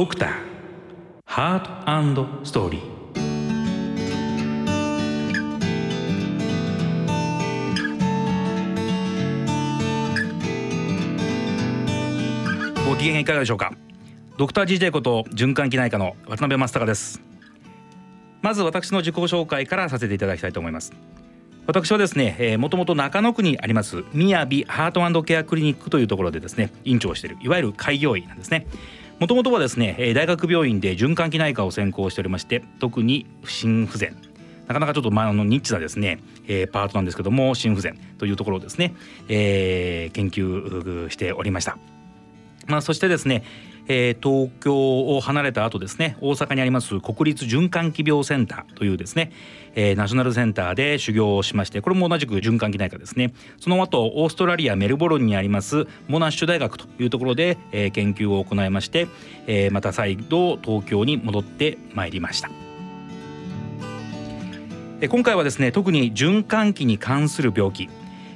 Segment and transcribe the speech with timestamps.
[0.00, 0.30] ドクター。
[1.26, 2.80] ハートストーリー
[12.88, 13.74] ご機嫌いかがでしょうか？
[14.38, 17.20] ドクター GJ こと循環器内科の渡辺正孝です。
[18.40, 20.94] まず私の自己紹介からさせていただきたいと思います。
[21.66, 28.66] 私はですね、えー、もともと中野区にありますみやびハートケアクリニックというところでですね院長をしているいわゆる開業医なんですね。
[29.20, 34.16] もともとはですね大学病院で循環器内科を専攻しておりまして特に心不全
[34.66, 38.94] なかなかちょっとまあのニッチなですね、えー、パートなんですけども心不全というところをですね、
[39.28, 41.76] えー、研究しておりました。
[42.66, 43.42] まあ、そしてですね、
[43.92, 49.32] えー、東京を離れた後ですね大阪にあります国立循環器病センターというですね、
[49.74, 59.08] えー、ナショナルセンターで修行をしましてこれも同じく循環器内科ですねその後オーストラリアメルボルンにありますモナッシュ大学というところで、えー、研究を行いまして、
[59.48, 62.48] えー、また再度東京に戻ってまいりました。
[65.08, 67.88] 今回はですね特に循環器に関する病気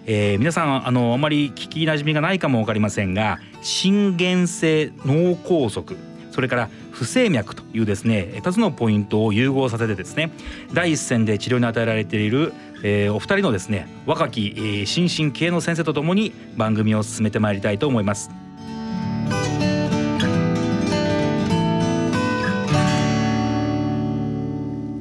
[0.07, 5.97] えー、皆さんあのあまり聞きなじみがないかも分かりませんが心原性脳梗塞
[6.31, 10.31] それから不整脈というですね2つのポイントを融合させてですね
[10.73, 18.31] 第一線で治療に与えられている、えー、お二人のですね若き、えー、心身系の先生とともに番組を進めてまいりたいと思います。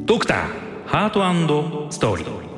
[0.05, 2.52] ドクターハートストーリー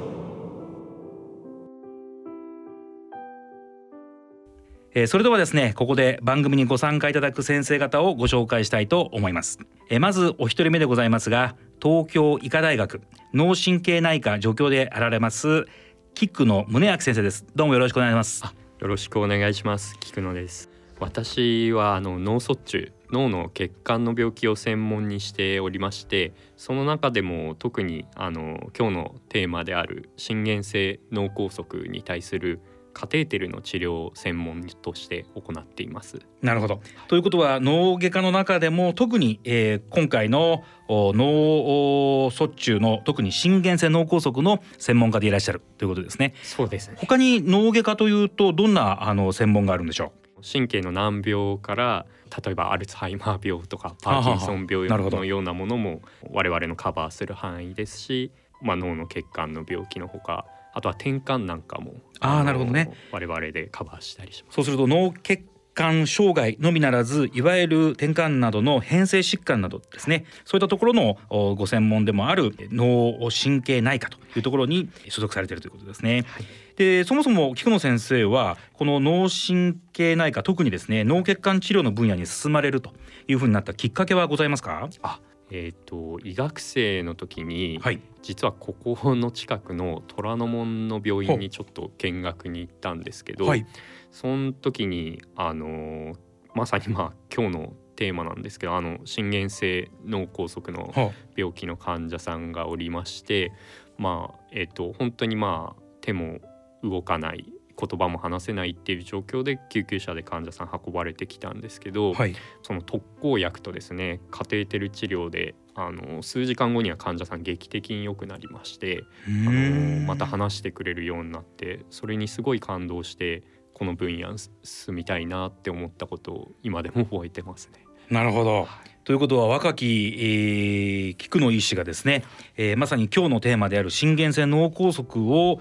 [4.96, 13.02] えー、それではですねここで番組にご参加いただく先生方をご紹介したいと思います、えー、まずお一人目でございますが東京医科大学
[13.34, 15.68] 脳神経内科助教であられます
[16.16, 17.46] 菊野宗明先生です。
[17.56, 18.46] どうもよろしくお願いします。
[18.80, 19.98] よろしくお願いします。
[20.00, 20.70] 菊野です。
[20.98, 32.62] 私はあの脳卒中脳の血管の病気を専門にしておりましてその中でも特にあの今日のテーマである心原性脳梗塞に対する
[32.95, 36.19] カテーテルの治療を専門として行っています。
[36.41, 36.79] なるほど。
[37.09, 46.33] ということは脳外科の中でも特に、えー、今回の脳卒中の特に心原性脳梗塞の専門家でいらっしゃるということですね。
[46.41, 46.95] そうですね。
[46.97, 50.41] 他に脳外科というとどんなあの専門があるんでしょう？
[50.41, 52.06] 神経の難病から
[52.45, 56.01] 例えばアルツハイマー病とかパーキンソン病のようなものも
[56.31, 58.31] 我々のカバーする範囲ですし、
[58.62, 60.45] まあ、脳の血管の病気のほか
[60.75, 62.91] あとは転換なんかもああなるほどね。
[63.12, 64.56] 我々でカバーしたりします。
[64.56, 65.44] そうすると脳血
[65.74, 70.25] 管障害のみならずいわゆる転換などの変性疾患などですね。
[70.46, 71.18] そういったところの
[71.56, 76.24] ご専門でもある脳神経内科というところに所属されているということですね。
[76.28, 76.46] はい、
[76.78, 82.94] でそもそも菊野先生はこの脳神経内科特にですね脳血管治療の分野に進まれると
[83.28, 84.90] いうふうになったきっかけはございますか？
[85.02, 85.19] あ
[85.52, 93.68] えーと、医学生の時に、はい、実はここの近くの虎ノ門の病院にちょっと見学に行ったんですけど、はい、
[94.12, 96.16] その時にあの
[96.56, 100.91] まさにまあ今日のテーマなんですけどあの心原性脳梗塞の
[101.38, 103.52] 病気の患者さんがおりまして、
[104.00, 106.40] まあえっ、ー、と本当にまあ手も
[106.84, 107.46] 動かない
[107.78, 123.44] 言葉も話せないっていう状況で救急車で患者さん運ばれてきたんですけど、はい、その特効薬とですねカテーテル治療であの数時間後には患者さん劇的に良くなりましてあのまた話してくれるようになってそれにすごい感動して
[123.74, 127.86] この分野に進みたいなって思ったことを今でも覚えてますね。
[128.09, 128.68] なるほど、
[129.03, 132.24] ということは若き、えー、菊野医師がですね、
[132.56, 135.59] えー、まさに今日のテーマである心原性脳梗塞を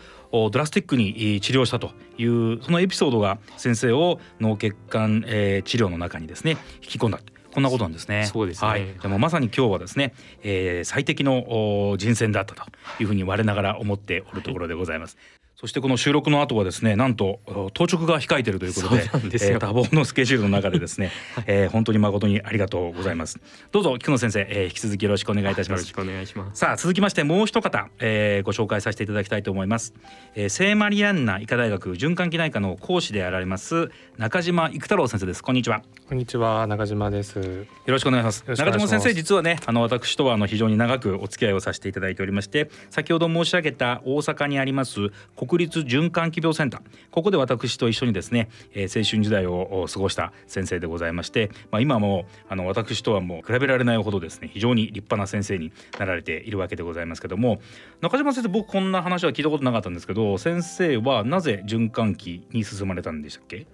[0.50, 6.52] ドラスティックに治療したというそのエピソードが先生を脳血管、えー、治療の中にですね
[6.82, 7.20] 引き込んだ
[7.54, 8.26] こんなことなんですね。
[8.26, 8.69] そうですね。
[8.69, 8.84] はい。
[9.00, 12.65] でもまさに今日はですね、えー、最適の人選だったと
[12.98, 15.16] いうふうに我ながら思っておるところでございます。
[15.64, 17.41] そしてこの収録の後はですねなんと
[17.72, 21.10] 当直が控えているということでで、えー、多忙のスケジュールの中でですね、
[21.47, 23.41] えー、本当に誠にありがとうございます。
[23.72, 25.81] どうぞ菊野先生、えー、引き続きよろしくお願いいたします。
[25.81, 26.58] よろしくお願いします。
[26.58, 29.94] さあ続きましてもう一方、えー、ご紹介させていただきたいと思います、
[30.34, 35.43] えー、聖マリアンナ医科大学循環器内科の講師であられます中島育太郎先生です。
[35.43, 35.82] こんにちは。
[36.06, 37.38] こんにちは中島です。
[37.38, 38.44] よろしくお願いします。
[38.50, 46.80] 中島先生実はねあの私とはあの非常に長くお付き合いをさせていただいておりまして先ほど申し上げた大阪にあります国立循環期病センター。
[47.10, 57.60] ここで私と一緒にですね、えー、青春時代を過ごした先生でございまして、まあ、今もあの私とはもう比べられないほどですね非常に立派な先生になられているわけでございますけども
[58.00, 63.66] 中島先生僕こんな話は聞いたことなかったんですけど先生はなぜ循環器に進まれたんでしたっけ？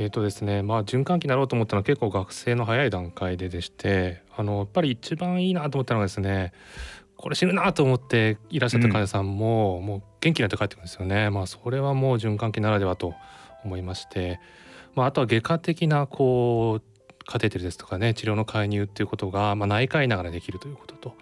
[0.00, 6.52] えーとですねまあ、循環器になろうと思ったのは結構学生の早い段階ででしてあのやっぱり一番いいなと思ったのがですね
[7.18, 11.30] これ死ぬなと思っていらっしゃった患者さんも、うん、もう元気になって帰ってくるんですよね。
[11.30, 13.14] まあ、それはもう循環器ならではと
[13.64, 14.40] 思いまして、
[14.94, 21.14] まあ、あとは外科的なこうカテーテルですとかね治療の介入っていうことが、まあ、内科医ながらできるということと。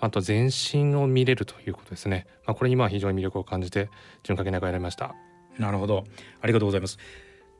[0.00, 3.90] あと全身を見れるということですね、まあ、これにまあ非常に魅力を感じて
[4.22, 5.16] 循環器内科を選びました。
[5.58, 6.04] なるほど。
[6.40, 6.98] ありがとうございます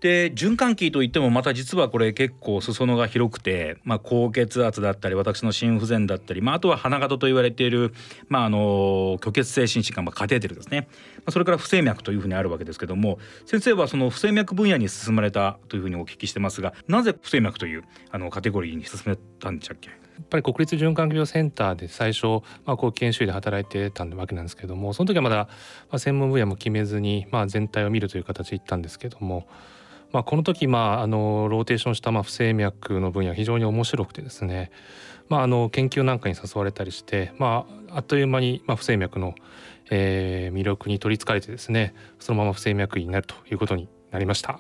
[0.01, 7.93] で循環器といってもまた実はこれ結構裾野が広くて、まあ、高血圧だったり私の心不全だったり、まあ、あとは鼻型と言われている、
[8.29, 19.91] まあ、あの虚血性心疾患、まあ、カテーテルですね、まあ、それから不整脈というふうにあるわけですけども先生はその不整脈分野に進まれたというふうにお聞きしてますがなぜ不整脈というあのカテゴリーに進めたんでしたっけ？
[19.91, 25.49] やっぱり国立循環器病センターで最初、まあ、こう研修医で働いてたわけなんですけどもその時はまだ、
[25.97, 29.47] 専門分野も決めずに、まあ、全体を見るという形で行ったんですけども、
[30.13, 34.71] まあ、この時、まあ、あのローテーションしたまあ不整脈の分野非常に面白くてですね、
[35.29, 39.35] まあ、あの研究なんかに誘われたりして、まあ、あっという間にまあ不整脈の、
[39.91, 44.59] えー、魅力に取りつかれてですねそのまま不整脈医になるということになりました。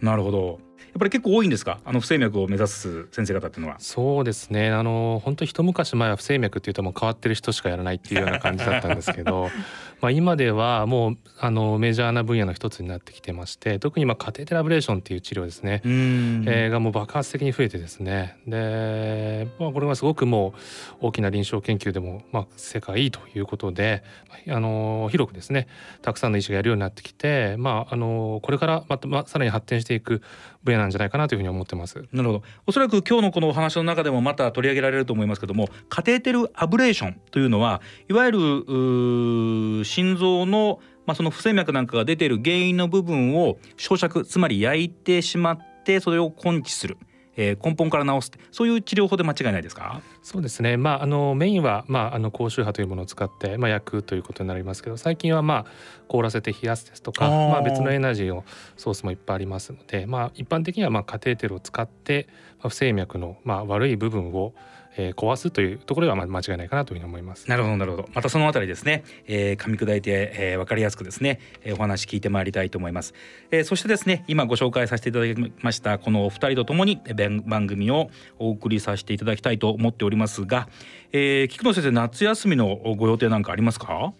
[0.00, 0.58] なるほど
[0.96, 1.80] っぱり結構多いんですか？
[1.84, 3.76] あの不整脈を目指す先生方っていうのは。
[3.78, 4.70] そうですね。
[4.70, 9.48] あの本当一昔前は不整脈っていうともう変わってる人しかやらないっていうような感じだったんですけど
[10.02, 18.36] まあ今ではもうあのメジャーな分野の一つになってきてまして特に今カテーテルアブレーションっていう治療ですね、えー、がもう爆発的に増えてですね。
[18.46, 20.54] で、まあ、これがすごくも
[21.00, 24.02] う大きな臨床研究でも、まあ、世界いいということで
[24.48, 25.68] あの広くですね
[26.02, 30.22] たくさんの医師がやるようになってきて、まあ、あのこれからまた、まあ、さらに発展していく
[30.64, 32.04] 分野なんじゃないかなというふうに思ってます。
[32.12, 32.42] なるほど。
[32.66, 46.96] おそらく今日のこのお話の中でもまた取り上げられると思いますけども、カテーテルアブレーションというのはいわゆる心臓のまあ、その不整脈なんかが出ている原因の部分を焼灼つまり焼いてしまってそれを根治する
[47.36, 50.02] えー、根本から治すそういう治療法で間違いないですか？
[50.22, 55.66] そうですね、まあ、あのメインは、まあ、あの高周波というものを使って、まあ、焼くということになりますけど最近は、まあ、
[56.08, 58.44] 凍らせて冷やすですとかまあ、別のエナジーの
[58.76, 64.52] ソースもいっぱいありますので、まあ、一般的には、まあ、カテーテルを使って、まあ、不整脈の、まあ、悪い部分を
[64.96, 67.48] えー、壊すというところでは間違いないかなというふうに思います。
[67.48, 68.08] なるほどなるほど。
[68.12, 73.14] またそのあたりですね、えー、噛み砕いて、えー、分かりやすくですね、えー、お話聞いてまいりたいと思います。
[73.50, 77.00] えー、そしてですね、今ご紹介させていただきましたこのお二人とともに
[77.46, 80.68] 番組をお送りさせていただきたいと思っておりますが、
[81.12, 84.12] えー、菊野先生夏休みのご予定なんかありますか？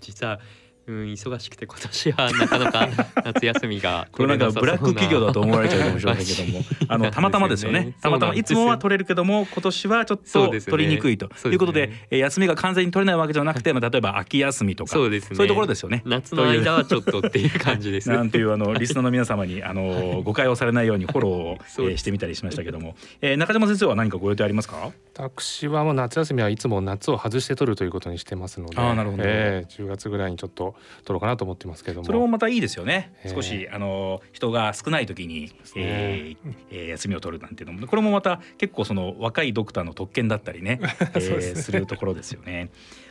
[0.00, 0.40] 実は
[0.86, 2.88] うん、忙しくて今年はなかなか
[3.24, 7.94] 夏休みがこれなんかブラック企業だと思われちゃうかもしれないけども あのたまたまですよね。
[8.00, 16.02] たまたまいつもは取れるけども今年はちょっと取りにくいということでで、ね、休みが完全に取れないわけじゃなくて、まあ、例えば秋休みとかそうです、ね、そういうところですよね。
[16.04, 18.10] 夏の間はちょっとっていう感じです。
[18.12, 21.58] なんていうあのリスナーの皆様にあの誤解をされないようにフォローを、
[21.90, 24.92] えー、してみたりしましたけども、えー、中島先生は何かご予定ありますか？
[25.14, 30.74] 私はもう夏休みはいつも夏を外して取るということにしてますのであなるほど、えー、10月ぐらいにちょっと
[31.04, 32.04] 取ろうかなと思ってますけども。
[32.04, 35.50] それもまたいいですよね、少しあの人が少ない時に、ね。
[35.76, 40.80] えーえー、休みを取るなんていうのもこれもまた結構その若いドクターの特権だったりね
[41.14, 42.70] えー、するところですよね。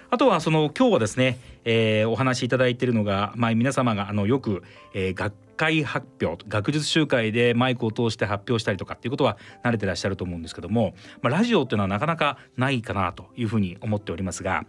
[0.09, 4.61] あとはその今日はですね、えー、お話しいただいているのが、まあ、皆様があのよく、
[4.93, 14.65] えー、学会発表学術集会でマイクを通して発表したりとかっていうことは慣れてらっしゃると思うんですけども、まあ、ラジオっていうのはなかなかないかなというふうに思っておりますが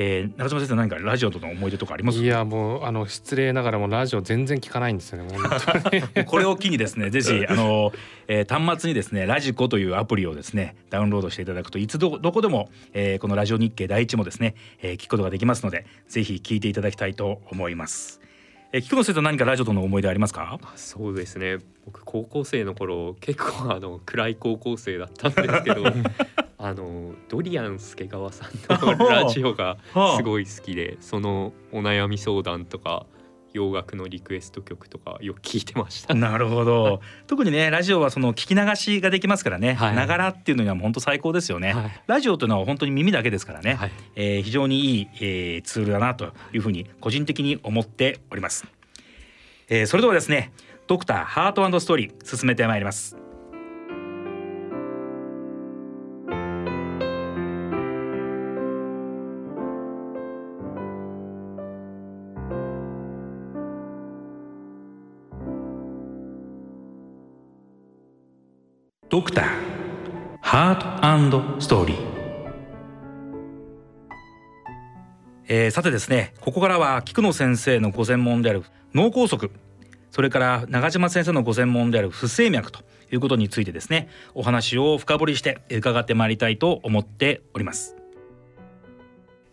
[0.00, 2.18] えー、中島先生何かラジオとの思い出とかあります？
[2.22, 5.36] いやもうあの失礼ながらもラジオ全然聞かないんですよね
[6.24, 7.92] これを機にですねぜひあの、
[8.28, 18.20] えー、端末にですねラジコというアプリをですねダウンロードしていただくといつどどこでも、えー、このラジオ日経第一もですね、えー、聞くことができますのでぜひ聞いていただきたいと思います。
[18.72, 20.58] え菊野先生何かラジオとの思い出ありますか？
[20.76, 21.58] そうですね。
[21.86, 25.84] 僕高校生の頃結構あの暗い高校生だったんですけど
[26.58, 29.78] あのドリアン助川さんのラジオが
[30.18, 33.06] すごい好きでそのお悩み相談とか
[33.52, 36.14] 洋楽のリクエスト曲とかよく聞いてました。
[36.14, 37.00] なるほど。
[37.26, 39.74] 特にねラジオはその聞き流しができますからね。
[39.74, 48.64] ながらっていうのには本当最高ですよね、はい、ラジオというのは本当に耳だけですからね、はい、えー、非常にいい、えー、ツールだなというふうに個人的に思っております、
[49.68, 50.52] えー、それではですね
[50.86, 53.27] ドクターハートストーリー進めてまいります
[69.18, 69.46] ドクター
[70.40, 71.96] ハートストーリー、
[75.48, 78.62] えー、さてですねここからは菊野先生のご専門である
[78.94, 79.50] 脳梗塞
[80.12, 87.96] それから長島先生のご専門である不整脈ということについてですねお話を深掘りして伺ってまいりたいと思っております。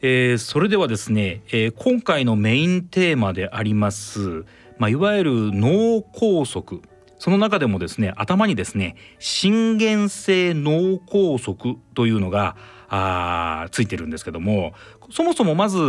[0.04, 4.46] えー、それではですね、えー、今回のメインテーマであります、
[4.78, 6.82] まあ、いわゆる脳梗塞
[7.26, 12.56] その中でもですね頭にですね心原性脳梗塞というのが
[12.88, 14.76] あついてるんですけども
[15.10, 15.80] そもそもまず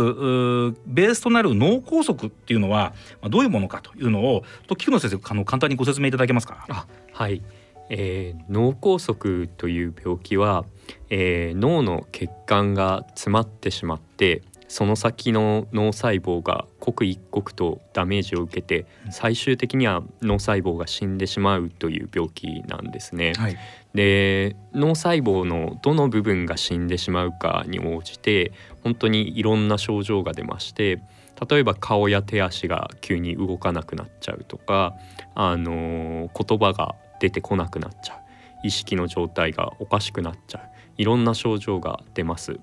[0.87, 2.95] ベースとなる脳梗塞っていうのは
[3.29, 6.87] どういうものかというのをと菊野先生あの簡単にご説明いただけますか？
[7.13, 7.43] はい、
[7.91, 10.65] えー、脳梗塞という病気は、
[11.11, 23.33] えー、脳の血管が詰まってしまってその先の脳細胞が刻一刻とダメージを受けて最終的には脳細胞が死んでしまうという病気なんですね。
[23.37, 23.57] はい、
[23.93, 28.51] で脳細胞のどの部分が死んでしまうかに応じて
[28.83, 31.01] 本当にいろんな症状が出まして
[31.49, 34.95] 例えば顔や手足が急に動かなくなっちゃうとか、
[35.35, 38.17] あの言葉が出てこなくなっちゃう
[38.63, 40.61] 意識の状態がおかしくなっちゃう
[40.97, 42.59] いろんな症状が出ます。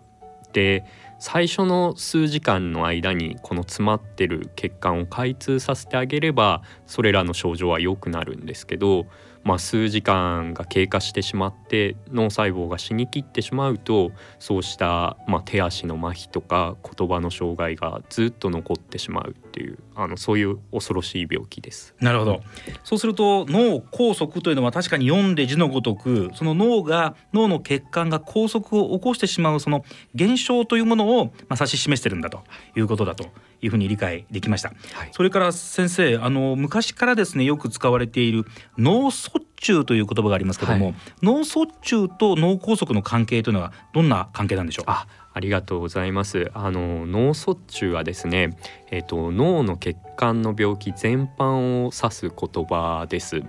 [0.55, 0.85] で
[1.19, 9.07] 最初の数時間の間にこの詰まってる血管を開通させてあげればそれらの症状は良くなるんですけど
[9.45, 21.95] まあ、数時間が経過してしまって脳細胞が死にきってしまうとそうした、まあ、手足の麻痺とか言葉の障害がずっと残ってしまうっていうあのそういう恐ろしい病気です。
[22.01, 22.43] なるほど
[22.83, 29.85] そうすると脳梗塞というのは確かに読んで字のごとくその脳が脳の血管が拘束を起こしてしまうその
[30.15, 32.43] 現象というものを、まあ、指し示してるんだと
[32.77, 33.27] いうことだと
[33.61, 34.69] いうふうに理解できました。
[34.69, 38.45] はい、それから先生あの昔からですねよく使われている
[38.79, 44.85] 脳卒中という言葉がありますけども、はい、脳卒中と脳梗塞の関係というのはどんな関係なんでしょう？
[44.89, 45.07] あ
[45.37, 46.53] ありがとうございます。
[46.55, 48.57] あの脳卒中はですね、
[48.93, 53.43] えっ、と脳の血管の病気全般を指す言葉です。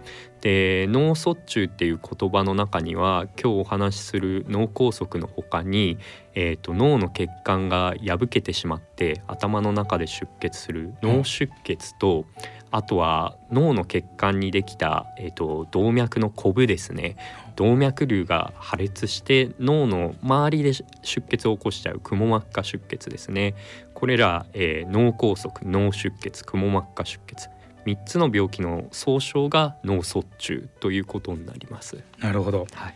[0.46, 5.98] で脳卒中っていう言葉の中には今日お話しする脳梗塞の他に、
[6.36, 12.25] えーと、脳の血管が破けてしまって頭の中で出血する脳出血と、
[12.70, 17.18] あとは脳の血管にできた、えーと、動脈のコブですね。
[17.56, 23.56] 動脈瘤が破裂して脳の周りで出血を起こしちゃうくも膜下出血ですね。
[23.96, 27.50] これら、えー、脳梗塞脳出血くも膜下出血
[27.86, 32.04] 3つの病気の総称が脳卒中ということになります。
[32.20, 32.96] なるほど、はい、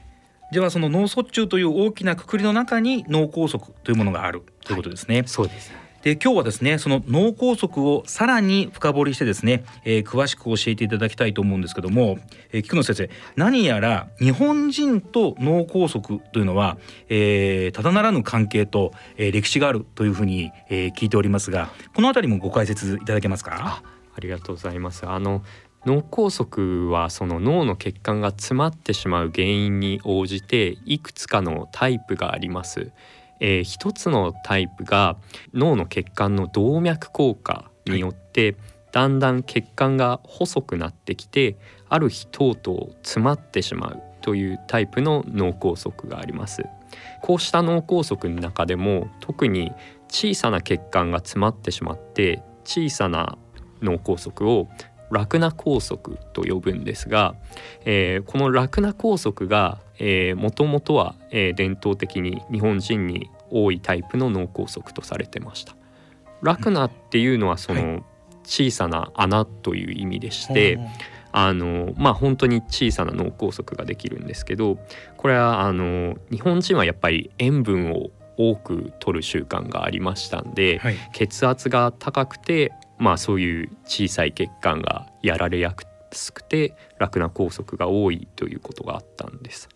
[0.52, 5.72] ではその脳卒中という大きな括りの中に脳梗塞というものがあるということですね、はい、そうです。
[6.02, 12.20] で今日はですねその脳梗塞をさらに深掘りしてですね、えー、詳しく教えていただきたいと思うんですけども、
[12.54, 16.78] えー、菊野先生何やら日本人と脳梗塞というのは、
[17.10, 23.84] えー、ただならぬ関係と、えー、歴史があるというふうに、えー、聞いておりますがこの辺りもご解説いただけますか？
[24.20, 25.44] ありがとうございますあの
[25.86, 32.92] 脳梗塞はその脳の血管が詰まってしまう原因に応じていくつかのタイプがあります。
[33.40, 35.16] えー、一つのタイプが
[35.54, 38.58] 脳の血管の動脈硬化によって、
[38.92, 41.56] だんだん血管が細くなってきて
[41.88, 46.64] ある日とうとう詰まってしまうというタイプの脳梗塞があります
[47.22, 49.72] こうした脳梗塞の中でも特に
[50.08, 53.38] 小さな血管が詰まってしまって小さな
[53.82, 54.68] 脳梗塞を
[55.12, 57.36] ラクナ拘束と呼ぶんですが、
[57.86, 59.80] えー、このラクナ拘束が
[60.36, 65.76] もともとは、えー、伝統的に日本人に多いタイプの脳梗塞とされてました。
[66.42, 68.06] ラクナっていうのはその
[68.44, 70.90] 小さな穴という意味でして、はい、
[71.32, 74.80] あのまあ本当に小さな脳梗塞ができるんですけど
[75.18, 85.76] これはあの日本人はやっぱり塩分を多く取る習慣がありましたんで、はい、血圧が高くてまあそういう小さい血管がやられや
[86.12, 89.70] すくて楽な拘束が多いということがあったんです。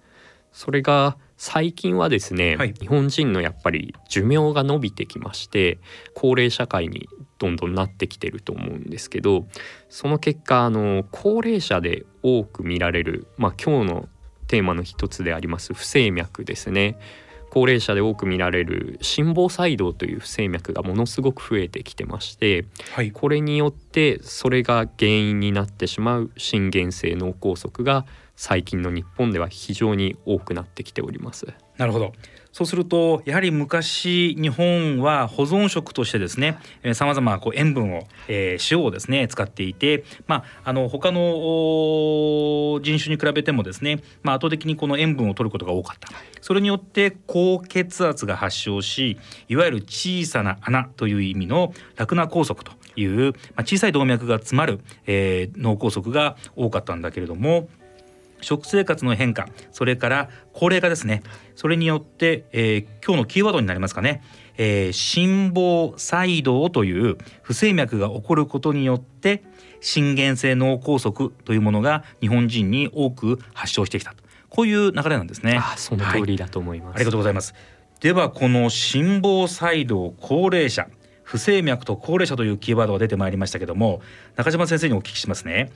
[0.52, 5.80] それが最近はですね、はい、日本人のやっぱり寿命が伸びてきまして
[6.14, 9.46] 高齢社会にどんどんなってきてると思うんですけど
[9.90, 14.10] その結果あの高齢者で多く見られる、まあ、今日の
[14.48, 16.98] テーマの一つであります不整脈ですね
[17.54, 31.46] 高齢者で多く見られる心房細動という不整脈がものすごく増えてきてまして、はい、これによってそれが原因になってしまう心原性脳梗塞が最近の日本では非常に多くなってきております。
[31.78, 32.14] なるほど
[32.54, 36.60] そうするとやはり昔日本は保存食としてですね
[36.94, 46.10] さまざま塩分を、えー、塩をですね使っていて、まあ、あの他の人種に比べてもですね、まあ、圧倒的にこの塩分を取ることが多かった。
[46.42, 49.18] それによって高血圧が発症し
[49.48, 57.68] いわゆる小さな穴という意味のラクナ拘束という、まあ、小さい動脈が詰まる、えー、脳梗塞が多かったんだけれども
[58.44, 61.24] 食生活の変化それから高齢化ですね。
[61.56, 64.24] それによって、えー、今日のキーワードになりますかね、
[64.58, 69.44] えー、心房細動という不整脈が起こることによって
[69.82, 74.16] 心原性脳梗塞というものが日本人に多く発症してきた
[74.50, 75.58] こういう流れなんですね。
[75.60, 77.54] あその通りだと思います、はい、ありがとうございます。
[78.00, 80.88] ではこの心房細動高齢者
[81.24, 84.02] 不整脈と高齢者というキーワードが出てまいりましたけども
[84.36, 85.72] 中島先生にお聞きしますね。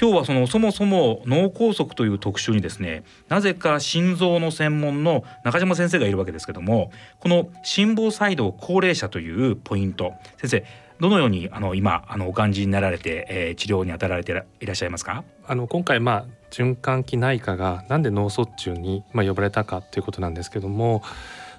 [0.00, 10.64] 今日はそのそもそも脳梗塞という特集にですねなぜか心臓の専門の中島先生がいるわけですけどもこの心房細動高齢者というポイント先生
[11.00, 15.24] どのようにあの今あのお感じになられて、えー、治療に当たられていらっしゃいますか？
[15.46, 21.02] あの今回まあ循環器内科がなんで脳卒中にまあ呼ばれたかということなんですけども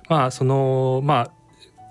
[0.10, 1.32] まあそのまあ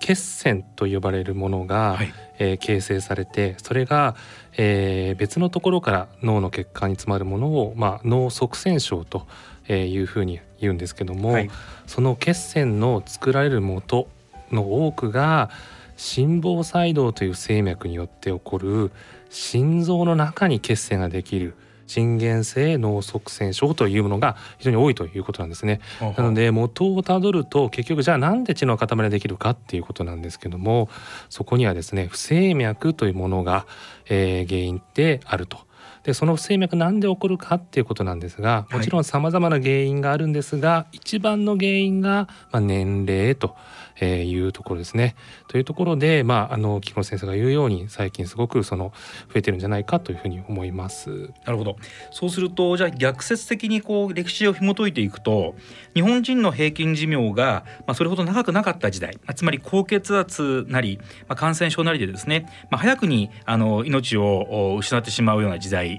[0.01, 4.15] 血栓と呼ばれるものが、はい、えー、形成されてそれが、
[4.57, 9.27] えー、別のところから脳の血管に詰まるものを、まあ、脳塞栓症と
[9.69, 11.49] いうふうに言うんですけども、はい、
[11.87, 14.07] その血栓の作られる元
[14.51, 15.49] の多くが
[15.95, 18.91] 心房細動という静脈によって起こる
[19.29, 21.55] 心臓の中に血栓ができる
[21.91, 25.81] 心原性脳塞栓症というものが非常に多いということなんですね。
[25.99, 30.89] なので元をたどると結局じゃあなんで血の塊ができるかっていうことなんですけども
[31.29, 33.65] そこにはですね不整脈というものが、
[34.07, 35.59] えー、原因であると。
[36.03, 43.55] でその不整脈なんで起こるかっていうことなんですがもちろんさまざまな原因があるんですが、はい、一番の原因が、まあ、年齢と
[44.01, 45.15] えー、いうところですね。
[45.47, 48.91] というところで、まあ、あの木野先生が言うように最近すごくその
[49.31, 51.29] 増えてるんじゃないかというふうに思います。
[51.45, 51.77] なるほど
[52.09, 55.55] そうするとじゃあ逆説的にこう歴史を紐解いていくと
[55.93, 65.90] 日本人の平均寿命が、まあ、それほど長くなかった時代、まあ、つまり高血圧なり、まあ、感染症なりでですね、まあ、早くにあの命を失ってしまうような時代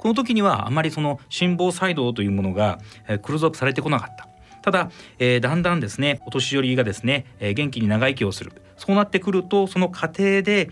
[0.00, 2.78] この時にはあまりその心房細動というものが
[3.20, 4.28] クローズアップされてこなかった。
[4.62, 10.70] ただ、えー、だんだんですねお年寄りがですね、えー、元気に長生きをするそうなってくるとその過程で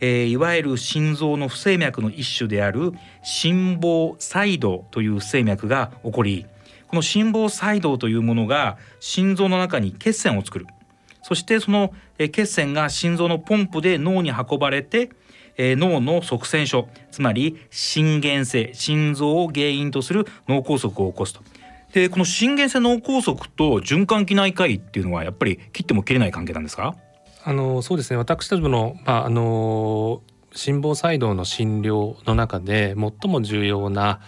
[0.00, 6.46] えー、いわゆる心臓の不整脈の一種である心房細動という不整脈が起こり
[6.88, 10.66] この心房細動というものが心臓の中に血栓を作る
[11.22, 15.10] そしてその血栓が心臓のポンプで脳に運ばれて
[15.56, 21.42] えー、脳の塞栓症つまり心原性心臓を原因とする脳梗塞を起こすと。
[21.92, 26.94] でこの心原性脳梗塞と循環器内科医っていうのはやっぱり切っても切れない関係なんですか？
[27.42, 28.16] あのそうですね。
[28.16, 34.20] 私たちの,、まあ、あの心房細動の診療の中で最も重要な、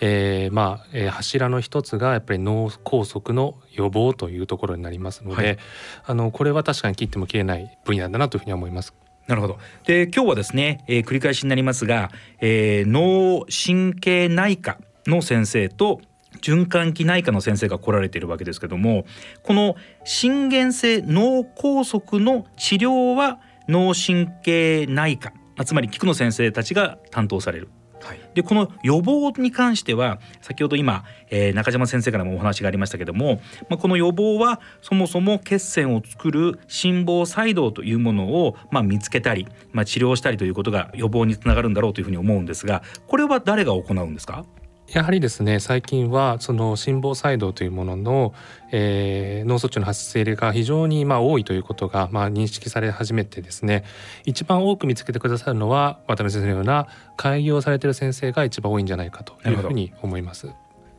[0.00, 5.58] えーまあえー、柱の一つがやっぱり脳梗塞の予防というところになりますので、はい、
[6.04, 8.94] あのこれは確かに切っても切れない分野だなというふうに思います。
[9.28, 9.58] なるほど。
[9.84, 12.10] で今日はですね、えー、繰り返しになりますが、
[12.40, 16.00] えー、脳神経内科の先生と
[16.40, 19.04] 循環器内科の先生が来られているわけですけども
[19.42, 23.38] この心原性脳梗塞の治療は
[23.68, 25.32] 脳神経内科
[25.64, 27.68] つまり菊野先生たちが担当される。
[28.00, 44.44] はい、でこの予防に関しては先ほど今、えー、中島先生からもお話がありましたけども、まあ、この予防はそもそも血栓を作る心房細動というものを、まあ、見つけたり、まあ、治療したりということが予防につながるんだろうというふうに思うんですがこれは誰が行うんですか？
[44.92, 48.34] やはりですね最近はその心房細動というものの、
[48.72, 53.84] えー、脳卒中の発生例が非常にまあ多いということがまあ認識され始めてですね
[54.24, 60.48] 一番多く見つけてくださるのは渡辺先生のような開業されている先生が一番多いんじゃないかというふうに思います。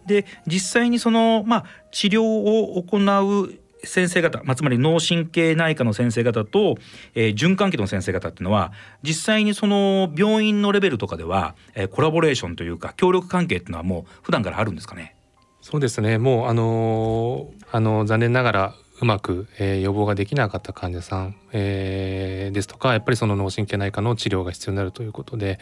[0.06, 6.78] で実際にその、まあ、治療を行う先生方、まあ、つまり脳神経内科の先生方と、
[7.16, 15.16] えー、循環器の先生方っていうのは実際にその病院のレベルとかでは、えー、コラボレーションというか協力関係っていうのはもう普段からあるんですかね？
[15.62, 16.18] そうですね。
[16.18, 25.58] もうあのー、あのー、残念ながらうまく、えー、予防ができなかった患者さん、えー、ですとかやっぱりその脳神経内科の治療が必要になるということで、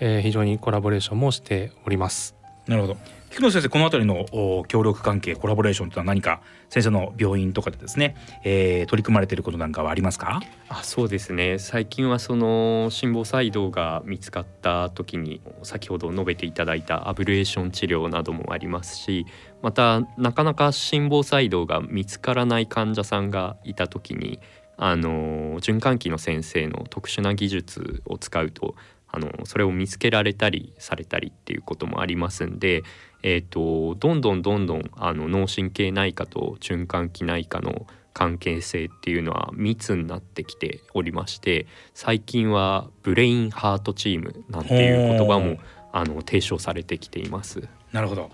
[0.00, 2.34] えー、非常にコラボレーションもしております。
[2.66, 2.96] なるほど
[3.30, 10.40] 菊野先生この辺りの協力関係コラボレーションというのは何か先生の病院とかでですね、えー、取り組まれていることなんかはありますか？
[10.68, 11.58] あそうですね。
[11.58, 19.24] 最近はその心房細動が見つかった時に先ほど述べていただいたアブレーション治療などもありますし
[19.62, 24.40] またなかなか心房細動が見つからない患者さんがいた時に
[24.76, 28.74] あの循環器の先生の特殊な技術を使うと
[29.10, 32.82] あのそれを見つけられたりされたりっていうこともありますんで、
[33.22, 45.58] えーと、どんどんどんどんあの脳神経内科と循環器内科の関係性っていうのは密になってきておりまして最近はブレインハートチームなんていう言葉も
[45.92, 47.68] あの提唱されてきています。
[47.92, 48.30] なるほど。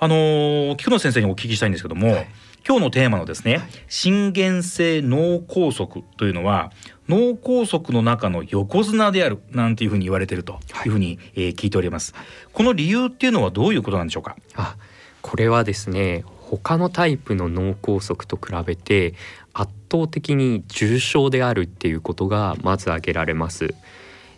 [0.00, 2.28] あの菊野先生にお聞きしたいんですけども、はい、
[2.66, 6.72] 今日のテーマのですね、はい、心原性脳梗塞というのは
[7.08, 12.14] 脳梗塞の中の横綱であるなんていうふうに言われているというふうに、えー、聞いております。
[12.52, 14.36] この理由っていうのはどういうことなんでしょうか？
[14.54, 14.76] あ、
[15.20, 19.14] これはですね、他のタイプの脳梗塞と比べて
[19.52, 23.74] 圧倒的に重症であるっていうことがまず挙げられます。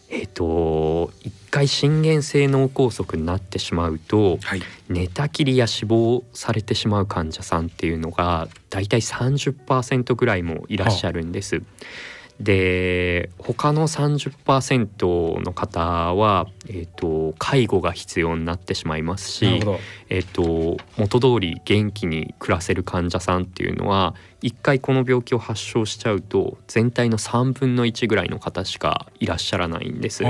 [0.09, 11.57] えっ、ー、と一回心原性脳梗塞になってしまうと、はい、寝たきりや死亡されてしまう患者さんっていうのがだいたい30%ぐらいもいらっしゃるんです。
[11.57, 19.61] はあで他の30%の方は、えーと、介護が必要になってしまいますし、
[20.09, 30.25] えーと、元通り元気に暮らせる患者さんっていうのは一回この病気を発症しちゃうと全体の3分の1ぐらいの方しかいらっしゃらないんです。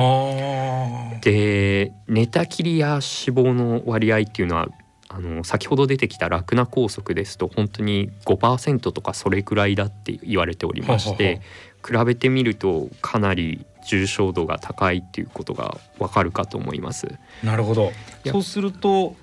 [1.23, 4.69] で寝たきりや死亡の割合っていうのは
[5.09, 11.41] あの先ほど出てきたラクナ拘束ですと本当に5%とかそれくらいだって言われておりまして
[11.87, 17.15] 比べてみるとかなり重症度が高いっていうことがわかるかと思います。
[17.43, 17.93] なるほど。
[18.27, 19.15] そうすると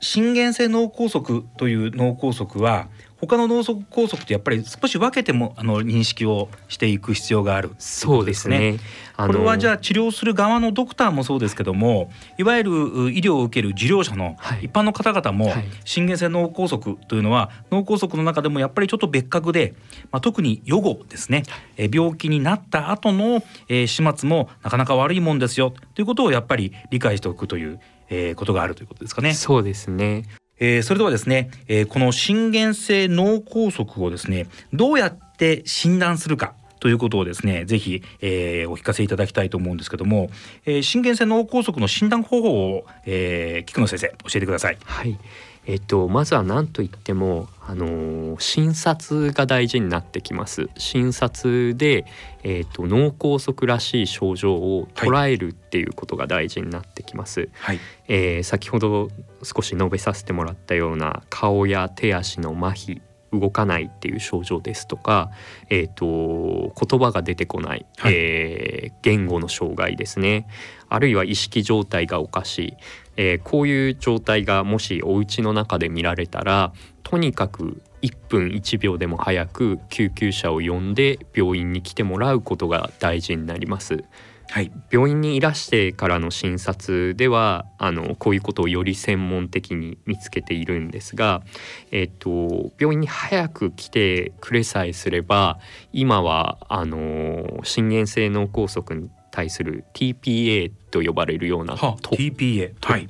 [0.00, 2.88] 心原性脳梗塞という脳梗塞は
[3.20, 8.78] 他の脳梗塞とやっぱり少し分けてもあの認識をしていく必要がある、ね、そうですね。
[9.16, 15.50] これはじゃあ治療する側のドクターもそうですけどもいわゆる医療を受ける受領者の一般の方々も
[15.84, 19.74] 心原性脳梗塞というのは脳梗塞の中でもやっぱりちょっと別格で、
[20.10, 21.44] まあ、特に予後ですね、
[21.76, 25.72] え病気になった後の、えー、始末もなかなか悪いもんですよ。
[25.94, 29.32] ということをやっぱり理解しておくという、えー、ことがあるということですかね。
[29.32, 30.24] そうですね
[30.58, 40.30] えー、それではですね、えー、この心原性脳梗塞をですねどうやって診断するかということをですねぜひ、えー、お聞かせいただきたいと思うんですけども、
[40.64, 44.78] えー、心原性脳梗塞の診断方法を、えー、菊野先生教えてください。
[44.84, 45.18] はい
[45.66, 50.70] えっと、まずは何と言っても、あのー、診察が大事になってきます。
[50.78, 52.06] 診察で、
[52.44, 59.08] えっと、脳梗塞らしい症状を捉えるっていうことが大事になってきます、はい、えー、先ほど
[59.42, 63.00] 少し述べさせてもらったような顔や手足の麻痺
[63.32, 65.30] 動かないっていう症状ですとか、
[65.68, 70.46] えーと、言葉が出てこない、はい、えー、言語の障害ですね。
[70.88, 72.76] あるいは意識状態がおかしい
[73.16, 84.04] えー、こういう状態がもしお家の中で見られたらとにかく1分1秒でも早く救急車を呼んで病院に来てもらうことが大事になります。
[84.48, 91.42] はい、病院にいらしてからの診察ではあのこういうことをより専門的に見つけているんですが、
[91.90, 95.58] えっと、病院に早く来てくれさえすれば
[95.92, 102.16] 今はあの心原性脳梗塞に対する TPA と呼ばれるような、特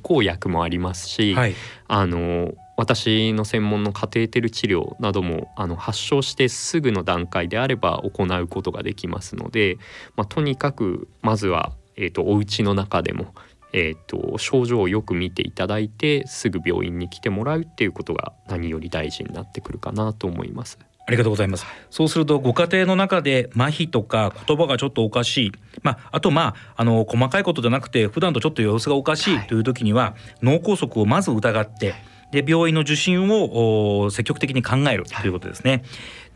[0.03, 1.55] 効薬もありますし、はい、
[1.87, 9.79] あの私の専門のカテーテル治療などもあの発症してすぐの段階であれば行うことができますので、
[10.17, 13.33] まあ、とにかくまずは、えーと、お家の中でも、
[13.73, 20.79] えーと症状をよく見ていただいてすぐ病院に来てもらうっていうことが何より大事になってくるかなと思います。
[21.07, 21.65] ありがとうございます。
[21.89, 31.95] そうするとご家庭の中で麻痺とか言葉がちょっとおかしい、まああとまああの細かいことじゃなくて普段とちょっと様子がおかしいという時には、脳梗塞をまず疑って。
[32.33, 35.85] で病院の受診を積極的に考えるということですね。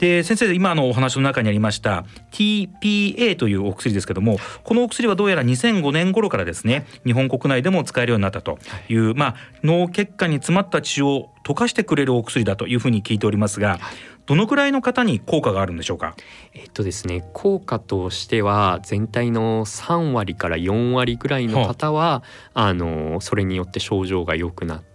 [0.00, 8.58] で先生今のお話の中にありました TPA というお薬ですけどもこのお薬はどうやら2005年頃からですね日本国内でも使えるようになったと
[8.88, 13.80] いう、まあ、脳血管に詰まった血を溶かしてくれるお薬だというふうに聞いておりますが、
[14.26, 16.14] どのくらいの方に効果があるんでしょうか？
[16.54, 22.22] えっとですね、効果としては全体の3割から4割ぐらいの方は、は
[22.54, 24.89] あ、あのそれによって症状が良くなって、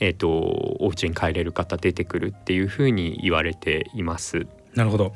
[0.00, 0.28] えっと
[0.80, 4.46] お家に帰れる方出てくるっていうふうに言われています。
[4.74, 5.14] なるほど。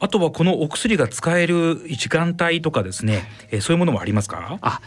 [0.00, 3.22] あとはこのお薬が使える時間帯とかですね、
[3.52, 4.58] えそういうものもありますか？
[4.60, 4.80] あ、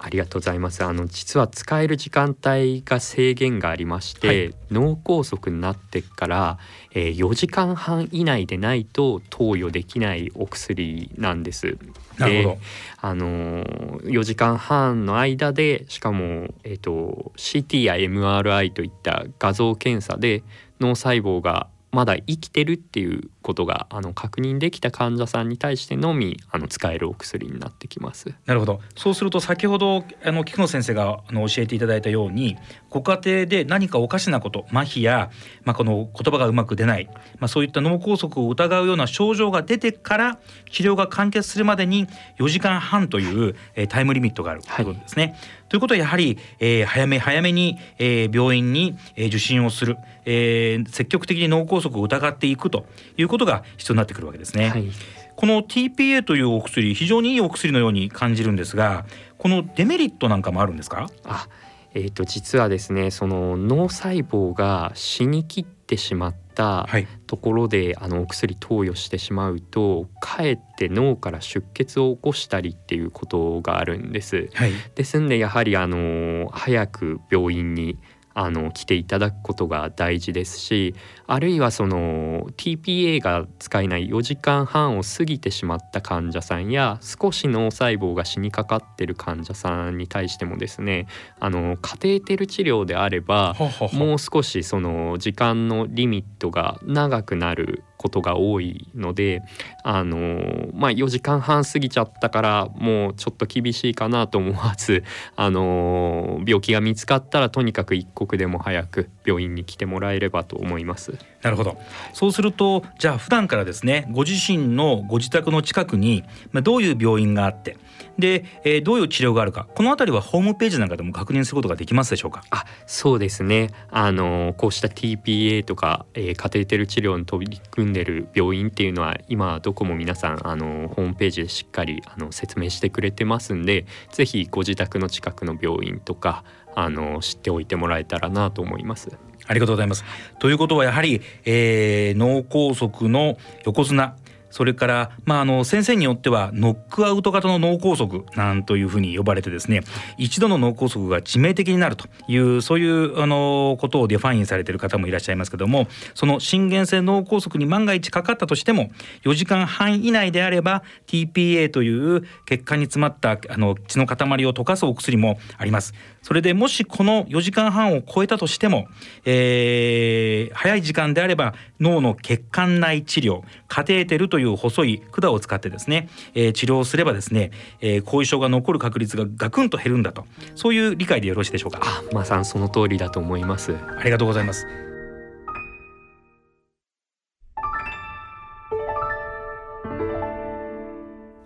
[0.00, 0.84] ありがとうございます。
[0.84, 6.58] あの実は使える時間帯が制限がありまして、はい、脳梗塞になってから、
[6.94, 11.78] えー、4時間半以内でないと投与できないお薬なんです。
[12.16, 12.58] なるほど。
[13.00, 20.44] あの4時間半の間でしかも、えーと、CT や MRI といった画像検査で
[20.80, 28.34] 脳細胞がまだ生きてるっていうことがあの確認できた患者さんに対してのみあの使えるお薬になってきます。
[28.44, 32.58] なるほどそうすると先ほどあの菊野先生があの教えていただいたように
[32.90, 35.30] ご家庭で何かおかしなこと麻痺や、
[35.64, 37.08] まあ、この言葉がうまく出ない、
[37.38, 40.38] まあ、そういった脳梗塞を疑うような症状が出てから
[40.70, 42.06] 治療が完結するまでに
[42.38, 45.22] 4時間半という、えー、タイムリミットがあるということですね。
[45.22, 52.86] はいということはやはり、えー、早め早めに、えー、病院に、えー、受診をする、えー、積極的に脳梗塞を疑っていくと
[53.18, 54.68] いうことが必要になってくるわけですね。
[54.68, 54.88] はい、
[55.36, 59.06] この TPA というお薬非常にいいお薬のように感じるんですが
[59.38, 61.08] このデメリットなんかもあるんですか？
[61.24, 61.48] あ
[61.94, 66.86] えーと、実はですねその脳細胞が死にきってしまった
[67.26, 74.50] ところで、はい、あのお薬投与してしまうとかえって脳から出血を起こしたりっていうことがあるんです。
[74.52, 77.96] はい、ですんでやはりあの早く病院に
[78.40, 80.94] あの来ていただくことが大事ですし
[81.26, 91.08] あるいはその TPA が使えない4時間半を過ぎてしまった患者さんや少し脳細胞が死にかかってる患者さんに対してもですね
[91.40, 93.56] あのカテーテル治療であれば
[93.92, 99.42] もう少しその時間のリミットが長くなることが多いので
[99.82, 105.04] あのまあ4時間半過ぎちゃったからもうちょっと厳しいかなと思わず
[105.36, 111.18] あの病気が見つかったらとにかく一刻でも早く病院に来てもらえればと思います。
[111.42, 111.78] なるほど。
[112.14, 117.76] そうするとじゃあ普段からですねご自身のご自宅の近くに、ま、どういう病院があって
[118.18, 122.42] で、えー、どういう治療があるかこの辺りはホームページなんかでも確認することができますでしょうか？
[122.50, 123.70] あそうですね。
[123.90, 136.42] あのこうした TPA とか、えー、カテーテル治療に取り組んでる病院っていうのは今どこも皆さんあのホームページでしっかりあの説明してくれてますんで是非ご自宅の近くの病院とか
[136.74, 139.10] あの知っておいてもらえたらなと思います。
[139.48, 140.04] ありがとうございます。
[140.38, 144.14] ということはやはり、えー、脳梗塞の横綱
[144.50, 149.82] それから、まあ、あの先生によってはノックアウト型の脳梗塞なんというふうに呼ばれてですね
[150.16, 158.90] 一度の脳梗塞が致命的になるというそういうあのことを define されている方もいらっしゃいますけどもその心原性脳梗塞に万が一かかったとしても
[159.24, 165.94] 4時間半以内であれば TPA という血管に詰まったあの血の塊を溶かすお薬もあります。
[166.22, 168.86] それでもしこの4時間半を超えたとしても、
[169.24, 177.50] えー、早い時間であれば脳の血管内治療カテーテルという細い管を使ってですね、えー、治療すればですね、
[177.80, 181.80] えー、後遺症が残る確率がガクンと減るんだとそういう理解でよろしいでしょうか？
[181.82, 183.76] あまさにその通りだと思います。
[183.98, 184.66] ありがとうございます。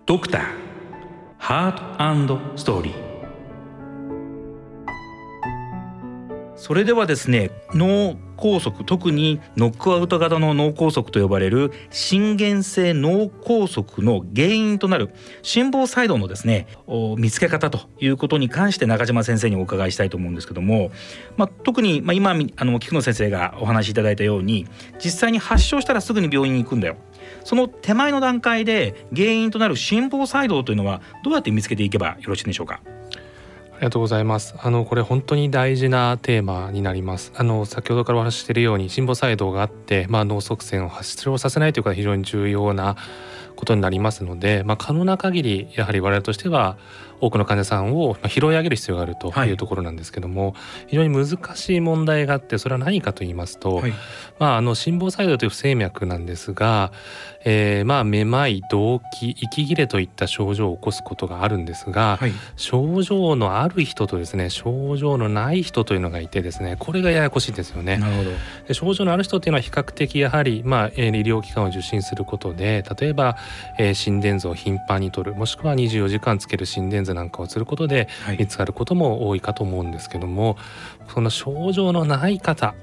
[0.04, 0.42] ドクター
[1.38, 3.11] ハートストーリー
[6.62, 16.68] それではですね脳梗塞特にノックアウト型の脳梗塞と呼ばれる心原性脳梗塞の原因となる心房細動のですね
[17.18, 20.92] 見つけ方ということに関して中島先生にお伺いしたいと思うんですけども、
[21.36, 24.68] まあ、特に、まあ、今あの菊野先生がお話しいただいたように
[25.04, 26.94] 実際に発症したらすぐに病院に行くんだよ。
[27.42, 32.82] その手前の段階で原因となる心房細動というのはどうやって見つけていけばよろしいんでしょうか？
[33.74, 34.54] ありがとうございます。
[34.58, 37.32] あのこれ本当に大事なテーマになります。
[37.34, 42.96] あの先ほどからお話ししているように心房細動があって、まあ脳塞栓を発症させないということが非常に重要な
[43.56, 46.76] ことになりますので、まあ可能な限りやはり我々としては
[47.22, 49.52] 多くの患者さんを拾い上げる必要があるとい。
[49.52, 50.54] うところなんですけども、はい、
[50.88, 53.92] 非常に難しい問題があってそれは何かと言いますと、はい、
[54.38, 56.92] まあ、あの心房細動という不整脈なんですが、
[57.44, 67.98] えー、まあめまい動悸息切れといった症状を起こすことがあるんですが、はい、症状のある人とですね症状のない人というのがいてですねこれがややこしいんですよね。
[67.98, 68.30] なるほど。
[68.68, 73.36] で症状のある人っていうのは比較的やはり、まあ、医療機関を受診することで例えば、
[73.78, 82.74] えー、心電図を頻繁に取るもしくは24時間つける心電図なんかをすることで見つかることも多いかと思うんですけども、はい、その症状のない方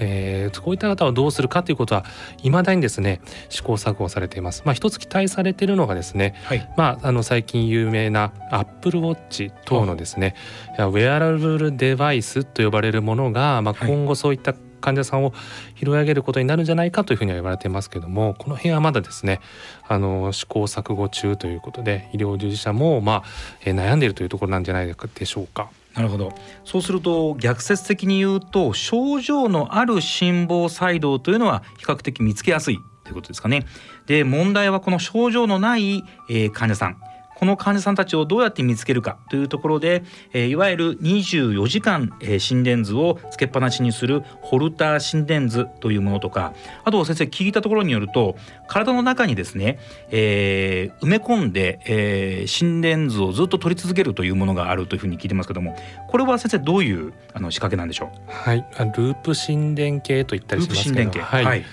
[0.00, 2.04] えー、こういった方はどうするかということは
[2.42, 4.62] いまだにですね試行錯誤されています。
[4.64, 10.34] まあ、一つ期待されているのがですね、はい、まあ、あの最近有名なアップルウォッチ等のですね
[10.78, 15.32] ウェアラブルデバイスと呼ばれるものが、まあ、今後そういった患者さんを
[15.76, 19.40] 拾い上げることになるんじゃないかというふうには言われていますけどもこの辺はまだですね
[19.86, 23.22] あの試行錯誤中ということで医療従事者も、まあ
[23.64, 25.70] え、悩んでいるというところなんじゃないでしょうか。
[25.94, 26.32] なるほど
[26.64, 33.66] そうすると逆説的に言うと症状のある心房細動というのは比較的見つけやすいということですかね。
[34.06, 36.96] で問題はこの症状のない、えー、患者さん
[37.40, 40.02] この患者さんたちをどうやって見つけるかというところで、
[40.34, 46.52] えー、いわゆる24時間、えー、心電図をつけっぱなしにするホルター心電図というものとか
[46.84, 48.36] あと先生聞いたところによると
[48.68, 49.78] 体の中にですね、
[50.10, 55.74] えー、埋め込んで、えー、心電図をずっと取り続けるというものがあるというふうに聞いてますけども
[56.08, 58.30] これは先生どういうあの仕掛けなんでしょう？
[58.30, 58.58] はい。
[58.58, 61.20] ループ心電計と言ったりしますけど。
[61.20, 61.64] はい、はい、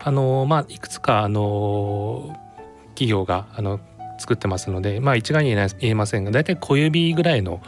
[0.00, 2.36] あのまあいくつかあの
[2.88, 3.80] 企業があの
[4.24, 7.60] 作ってますので、まあ、一概に言えませんが大体小指ぐらいの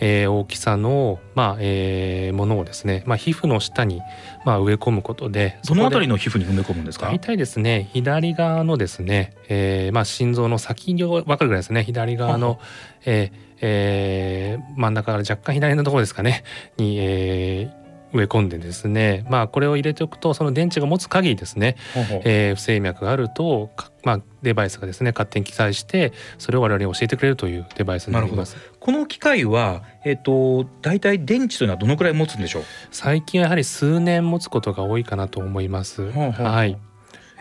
[0.00, 4.00] えー、大きさの、まあえー、ものをですね、まあ、皮膚の下に、
[4.44, 7.06] まあ、植え込むことでその辺りの皮膚に埋め込むんですか？
[7.06, 11.84] 大体ですね左側のですね、えーまあ、心臓の先に分かるぐらいですね。
[11.84, 12.58] 左側の、
[13.04, 16.42] えーえー、真ん中から若干左のところですかね。
[16.78, 17.81] に、えー、
[18.12, 21.76] 植え込んでですねまあこれを入れておくとその電池が持つ限りですね、
[22.24, 23.70] えー、不整脈があると
[24.04, 28.56] まあ、デバイスがですね勝手に記載してそれを我々に教えてくれるというデバイスになります。
[28.80, 32.62] この機械は、えーと、大体電池というのはどのくらい持つんでしょう？
[32.90, 36.10] 最近はやはり数年持つことが多いかなと思います。
[36.10, 36.76] はい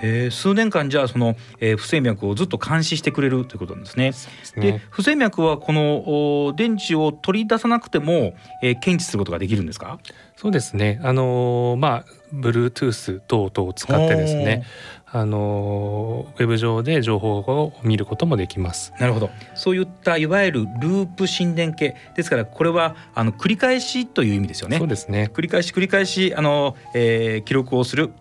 [0.02, 4.12] えー、数年間じゃあその、えー、不整脈をずっと監視してくれるということなんですね。
[4.56, 10.00] で、ね、不整脈はこの電池を取り出さなくても、えー、検知することができるんですか？
[10.36, 14.64] そうですねあのー、まあ Bluetooth 等々を使ってですね
[15.06, 18.94] あのウェブ上で情報を見ることもできます。
[18.98, 19.30] なるほど。
[19.56, 24.78] そういったいわゆるループ心電計ですからこれはあの繰り返しという意味ですよね。
[24.78, 25.30] そうですね。
[25.34, 28.12] 繰り返し繰り返しあの、えー、記録をする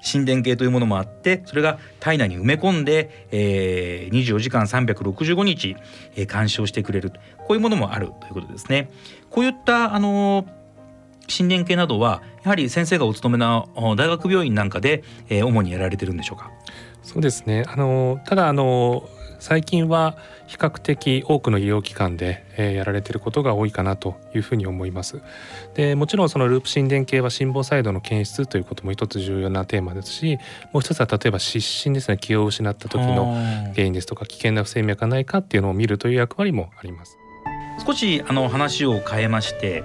[0.00, 5.76] 心電計というものもあってそれが体内に埋め込んで、えー、24時間365日、
[6.16, 8.90] えー、鑑賞してくれるこういうものもあるということですね。
[9.30, 10.46] こういったあの
[11.28, 16.50] 心電計などはやはり先生がお勤めの大学病院なんかで、えー、主にやられてるんでしょうか？
[17.02, 17.64] そうですね。
[17.66, 19.08] あのただあの
[19.40, 25.22] 最近は比較的多くの医療機関で、えー、やられていることが多いかなというふうに思います。
[25.74, 30.38] でもちろんそのループ心電計は心房細動の検出ということも一つ重要なテーマですし
[30.72, 33.34] もう一つは例えば失神ですね気を失った時の
[33.74, 37.16] 原因ですとか危険な不整脈がないかっていうのを見るという役割もあります。
[37.84, 39.84] 少しあの話を変えまして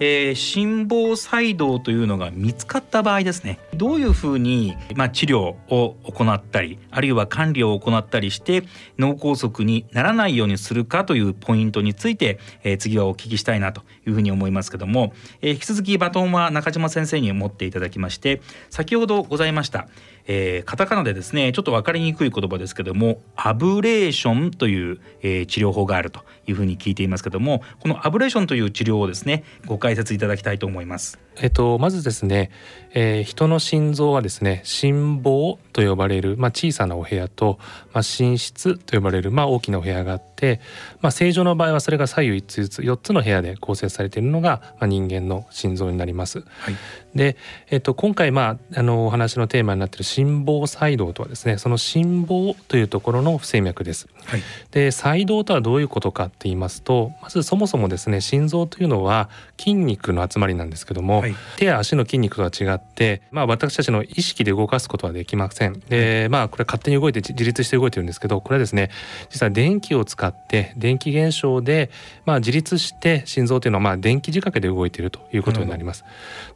[0.00, 3.58] えー、心房細動というのが見つかった場合ですね。
[3.74, 8.64] どういうふうに、まあ、治療を行ったりあるいは管理を行ったりして
[8.98, 19.88] 脳梗塞にならないようにするかというポイントについて、えー、次はお聞きしたいなというふうに思いますけども、えー、引き続きバトンは中島先生に持っていただきまして先ほどございました
[20.26, 26.24] えー、カタカナでですねちょっと分かりにくい言葉ですけどもアブレーションという、えー、治療法があると。
[26.46, 31.18] いうふうに聞いていますけどもこのアブレーションという治療をですねご解説いただきたいと思います。
[31.36, 32.50] えっと、まずですね、
[32.92, 37.58] えー、人の心臓はですね心房と呼ばれる、まあ、小さなお部屋と、
[37.92, 40.60] まあ、心室と呼ばれる、まあ、大きなお部屋があって、
[41.00, 46.40] まあ、正常の場合はそれが左右1つずつ4つの部屋で構成されているのが、まあ、人間の心臓になります。
[46.40, 46.76] はい、
[47.16, 47.36] で、
[47.68, 54.08] えっと、今回、まあ、あのお話のテーマになっている心房細動とはですねその心房というところの不整脈です。
[54.24, 65.80] はい、で細動とはどういうことかって言いますとまずそもそもですね心臓というのは筋肉の集まりなんですけども、はい、手や足の筋肉とは違って、まあ、私たちの意識で動かすことはできません。
[65.88, 68.90] でまあこれ勝手に動いて自立して動いてるんですけどこれはですね
[69.30, 71.90] 実は電気を使って電気現象で、
[72.26, 76.04] まあ、自立して心臓というのはまあ電気仕掛けで動いているということになります。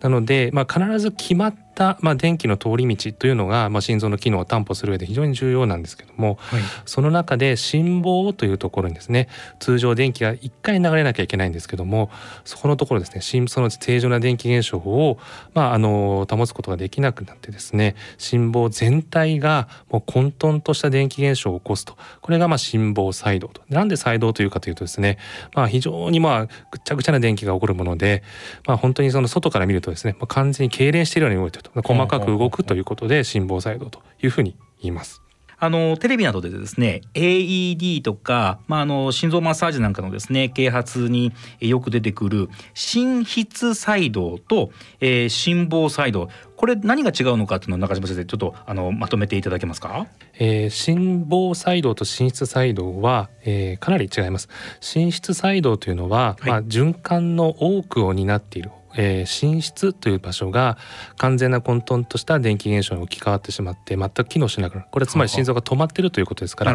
[0.00, 1.54] なので、まあ、必ず決まっ、
[2.00, 9.28] まあ、電気の通り道というのが、まあ、心臓の機能を担保する上で非常に重要なんですけども、はい、その中で心房というところにですね
[9.60, 12.10] 通常電気が1回流れなきゃいけないんですけども
[12.44, 15.18] そこのところですねその正常な電気現象を、
[15.54, 21.96] まあ、あの保つことができなくなってですね心房全体がもう混沌とした電気現象を起こすと。
[22.20, 23.62] これがまあ心房細動と。
[23.68, 25.18] なんで細動というかというとですね、
[25.54, 28.22] まあ、非常にまあぐちゃぐちゃな電気が起こるもので、
[28.66, 35.22] まあ、本当にその外から見るとですね、まあ、完全に痙攣しているように動いていると細かく動くということで心房細動というふうに言います。
[35.60, 50.06] あのテレビなどでですね AED とか、まあ、あの心臓マッサージなんかのですね啓発によく出てくる心室細動と、えー、心房細動これ何が違うのかっていうのを中島先生ちょっとあのまとめていただけますか、
[50.38, 54.48] えー、心房細動と心室細動は、えー、かなり違います。
[54.80, 60.78] 心室細動というのは、はい、まあ、循環の多くを担っているえー、寝室という場所が
[61.16, 64.86] 完全な混沌とした電気現象に置き換わってしまって全く機能しなくなる。
[64.90, 66.72] これはつまり心臓が止まっているということですから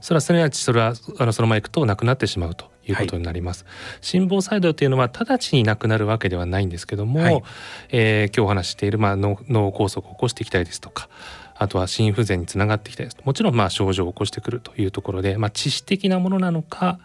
[0.00, 3.64] それはすなわちそれはあのそのままいくとなくなってしまうということになります。
[3.64, 7.42] はい、心房細動というのは直ちになくなるわけではないんですけども、はい、
[7.90, 11.08] えー、今日お話している、まあ、脳梗塞を起こしていきたいですとか
[11.54, 16.98] あとは心不全につながってきたりもちろんまあ症状を起こしてくるというところで、まあ、致死的なものなのか、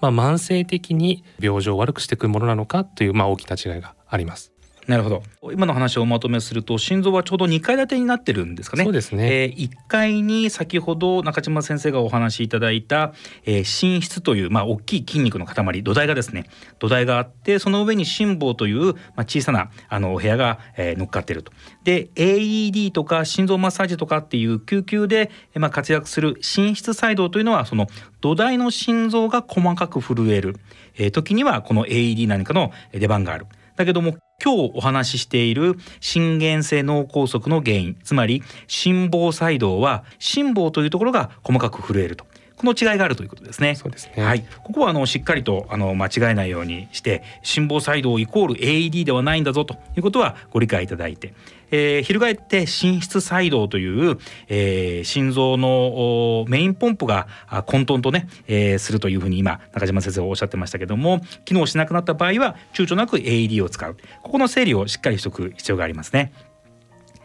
[0.00, 4.52] まあ、慢性的に病状を悪くしてくるものなのかというまあ大きな違いがあります。
[4.90, 5.22] なるほど。
[5.52, 8.82] 今の話をおまとめすると心臓はちょうど2階建てになってるんですかね。
[8.82, 13.12] そうですね、えー、1階に先ほど中島先生がお話しいただいた、
[13.44, 16.46] えー、心室という、まあ、大きい筋肉の塊土台がですね
[16.80, 21.52] 土台があってその上に心房という、まあ、小さなあのお部屋が、えー、乗っかっていると
[21.84, 27.86] で AED とか心臓マッサージとかっていう救急で、まあ、活躍する心室細動というのはその
[28.20, 30.56] 土台の心臓が細かく震える、
[30.96, 33.46] えー、時にはこの AED 何かの出番がある。
[33.76, 42.29] だけども今日お話ししている心原性脳梗塞の原因つまり心房細動は心房というところが細かく震えると。
[42.60, 43.74] この違いがあるということですね。
[43.74, 44.22] そうですね。
[44.22, 44.44] はい。
[44.62, 51.32] ここはあのしっかりとあの間違えないようにして心房細動イコール AED ではないんだぞということはご理解いただいて、
[51.70, 57.28] えー、翻って心室細動という、えー、心臓のメインポンプが
[57.64, 66.32] 混沌とね、えー、するというふうに今中島先生はおっしゃってましたけども機能しなくなった場合は躊躇なく AED を使うここの整理をしっかりしておく必要がありますね。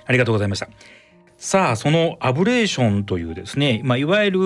[0.06, 0.70] ありがとうございました。
[1.46, 4.40] さあそのアブレーションというですね、まあ、いわゆる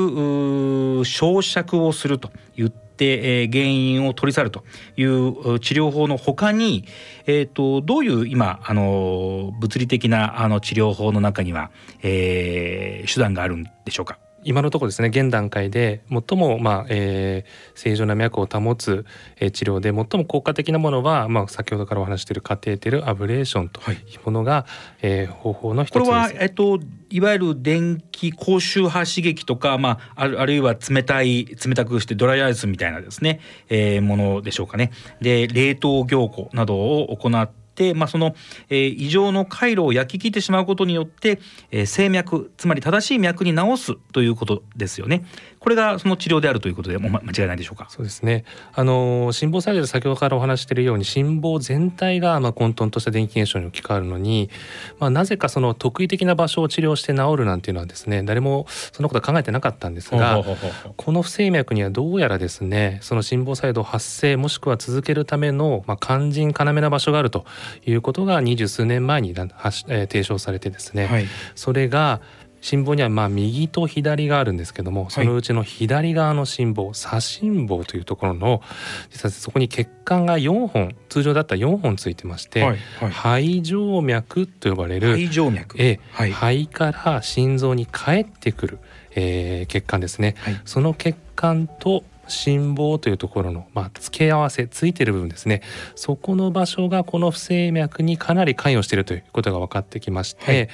[1.05, 4.65] 焼灼をすると言って、えー、原因を取り去ると
[4.97, 6.83] いう治療法のほかに、
[7.25, 11.71] えーと、どういう今あの物理的なあの治療法の中には、
[12.03, 14.19] えー、手段があるんでしょうか？
[14.43, 19.05] 今のところですね現段階で最も、まあえー、正常な脈を保つ、
[19.37, 24.65] えー、治療で最も効果的なものは、まあ、先ほどからお話しているカテーテルアブレーションというものが、はい、
[25.01, 26.05] えー、方法の一つです。
[26.05, 26.79] これは、えっと、
[27.09, 34.91] いわゆる電気高周波刺激とか、まあ、あるあるいは冷たい冷たくしてドライアイスみたいなですね、えー、ものでしょうかね。
[35.21, 37.49] で冷凍凝固などを行っ、
[37.93, 38.35] まあ、その、
[38.69, 41.39] えー、異常の回路を焼き切ってしまうことによって、
[41.71, 45.25] えー、静脈つまり正しい脈に直すということですよね。
[45.59, 47.87] これがその治療であるということでも間違いないでしょうか？
[47.89, 48.45] そうですね。
[48.73, 54.49] あの心房細動で先ほどからお話しているように心房全体がまあ混沌とした電気現象に置き換わるのに、
[54.99, 60.43] まあなぜかその特異的な場所を治療して治るなんていうのはですね、誰もそんなことは考えてなかったんですが、
[60.95, 67.45] この不整脈にはどうやらですね、その心房細動発生もしくは続けるためのまあ肝心要な場所があると
[67.85, 72.21] いうことが二十数年前に提唱されてですね、はい、それが
[72.61, 78.61] 心房にはまあ右と左があるんですけどもそのうちの左側の心房、はい、左心房というところの
[79.09, 88.79] 実はそこに血管が4本通常だったら4本ついてまして、はいはい、肺静脈と呼ばれる肺静脈、えはい、肺から心臓に帰ってくる、
[89.15, 90.35] えー、血管ですね、
[90.65, 95.61] その血管と心房というところの、まあ、付け合わせついている部分ですね。
[95.95, 100.69] そこの場所がこの不整脈にかなり関与しているということが分かってきまして、はい、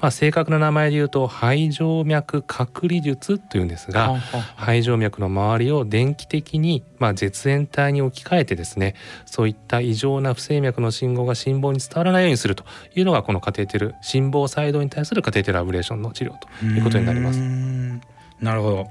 [0.00, 4.18] まあ、正確な名前で言うと肺静脈隔離術というんですが
[4.56, 8.94] 肺静脈の周りを電気的に、まあ、絶縁体に置き換えてですね
[9.26, 17.40] そういった異常な不整脈の信号が心房に伝わらないようにするというのがこのカテーテル心房細動に対するカテーテルアブレーションの治療ということになります。
[18.40, 18.86] なるほど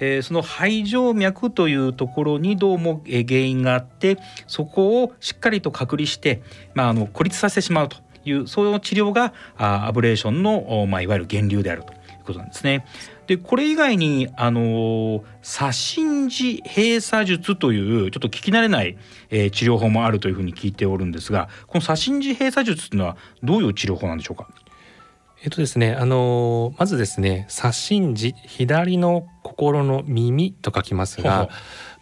[0.00, 6.42] えー、その肺静脈というところにどうも原因があってそこをしっかりと隔離して、
[6.74, 12.84] まあ、あの孤立させてしまうというそういう治療がアブレーションの、まあ、いわゆる源流であるということなんですね。
[13.26, 18.96] でこれ以外にあの左心耳閉鎖術というちょっと聞き慣れない、
[19.30, 24.48] えー、治療法もあるというふうに聞いておるんですがこの左心耳閉鎖術というのはどういう治療法なんでしょうか？
[25.42, 31.48] えっとですね、あのまずですね左心耳左の心の耳と書きますが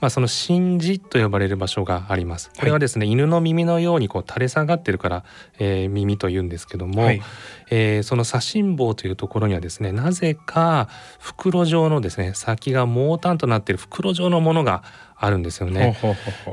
[0.04, 2.50] まあ、その心耳と呼ばれる場所があります。
[2.58, 5.24] これはですね、はい、犬の耳のようにこう垂れ下がってるから、
[5.58, 7.22] えー、耳と言うんですけども、はい、
[7.70, 14.82] えー、その左心房というところにはですねなぜか袋状のですね先が毛淡となっている袋状のものが
[15.16, 15.96] あるんですよね。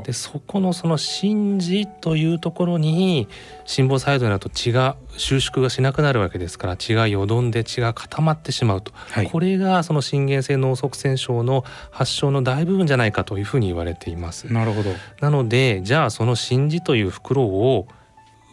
[0.04, 3.28] でそこのその心耳というところに
[3.64, 14.52] 心房細動になると血が収縮がしなくなるわけですから血がよどんで血が固まってしまうと、はい、これがその心原性脳塞栓症の発症の大部分じゃないかというふうに言われています。
[14.52, 14.90] なるほど
[15.20, 17.88] なのでじゃあその心耳という袋を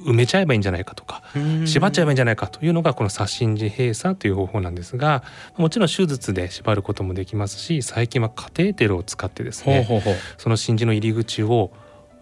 [0.06, 1.24] 埋めちゃえばいいんじゃないかとか
[1.66, 5.24] 縛っちゃえばいいんじゃないかというのがこの左心耳閉鎖という方法なんですが
[5.58, 9.88] もちろん手術で縛ることもできますし最近はカテーテルを使ってですね
[10.38, 11.72] その心耳の入り口を、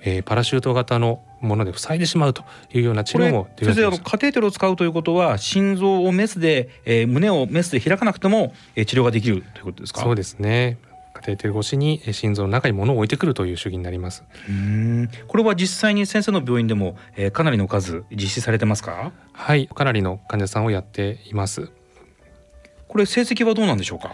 [0.01, 10.01] えー、パラシュート型のもので塞いでしまうというような治療も先生カテーテルを使うということは心臓をメスで、えー、胸をメスで開かなくても、えー、治療ができるということですか？
[10.01, 10.79] そうですね
[11.17, 14.23] カテーテル越しに心臓の中に物を置いてくるという主義になります。
[14.47, 15.09] うん。
[15.27, 19.11] これは実際に先生の病院でも、えー、かなりの数実施されてますか？
[19.33, 21.71] はいかなりの患者さんをやっています。
[22.87, 24.13] これ成績はどうなんでしょうか？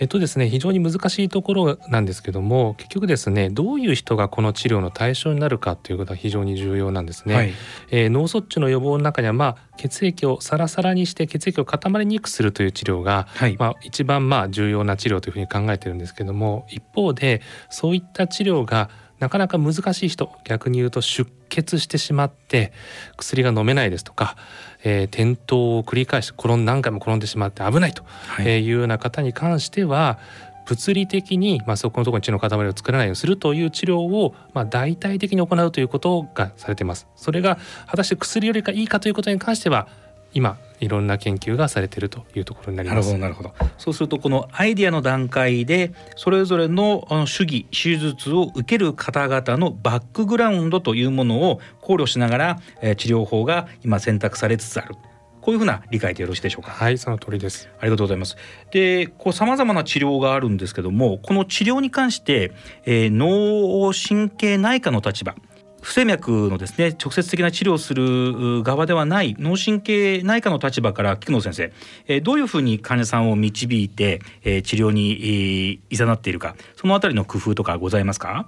[0.00, 7.34] えっとですね非常に難しいところなんですけども結局ですねどういう人がこの治療の対象になるかということは非常に重要なんですね。
[7.34, 7.52] はい、
[7.90, 18.88] えー、脳卒中の予防の中には、まあ、血液をサラサラにして血液を固まりにくくするという治療が、はい、まあ、一番まあ重要な治療というふうに考えてるんですけども一方でそういった治療が
[19.18, 22.72] なかなか難しい人逆に言うと出血してしまって
[23.18, 24.36] 薬が飲めないですとか、
[24.82, 28.02] えー、転倒を繰り返し転ん何回も転んでしまって危ないと
[28.42, 30.18] いうような方に関しては、
[30.66, 37.08] 物理的に、まあ、そこのところに血の塊を作らないようにするという治療を、まあ、大体的に行うということがされています。
[37.16, 37.58] それが
[37.88, 39.88] 果たして薬よりかいいかということに関しては
[40.32, 43.16] 今いろんな研究がされているというところになります。
[43.18, 43.72] なるほどなるほど。
[43.78, 54.94] そうするとこのアイディアの段階でそれぞれの主義手術を受ける方々のバックグラウンドというものを考慮しながら、えー、治療法が今選択されつつある。
[55.42, 56.70] こういうふうな理解でよろしいでしょうか？
[56.70, 57.70] はい、その通りです。
[57.80, 58.36] ありがとうございます。
[58.72, 62.52] で、こう様々な治療があるんですけども、この治療に関して、
[62.84, 65.34] えー、脳神経内科の立場、
[65.80, 71.72] 不整脈のですね直接的な治療をする側ではない脳神経内科の立場から菊野先生、
[72.06, 78.46] え、どういうふうに患者さんを導いて、え、治療に、えー、誘っているかそのあたりの工夫とかございますか？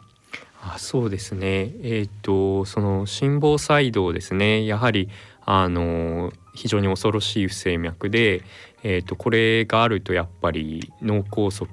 [0.65, 1.73] あそうですね。
[1.83, 4.65] えっ、とその心房細動ですね。
[4.65, 5.09] やはり
[5.45, 8.43] あの非常に恐ろしい不整脈で、
[8.85, 11.67] えーとこれがあるとやっぱり脳梗塞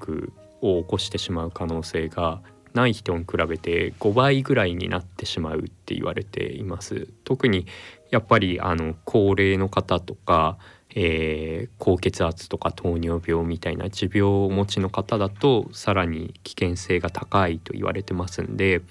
[0.62, 2.42] を起こしてしまう可能性が
[2.74, 7.08] ない人に比べて5倍ぐらいになってしまうって言われています。
[7.24, 7.66] 特に
[8.12, 10.58] やっぱりあの高齢の方とか、
[10.96, 18.82] えー、高血圧とか糖尿病みたいな持病をお持ちの方だとさらに危険性が高いと言われてますんで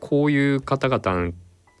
[0.00, 1.34] こういう方々に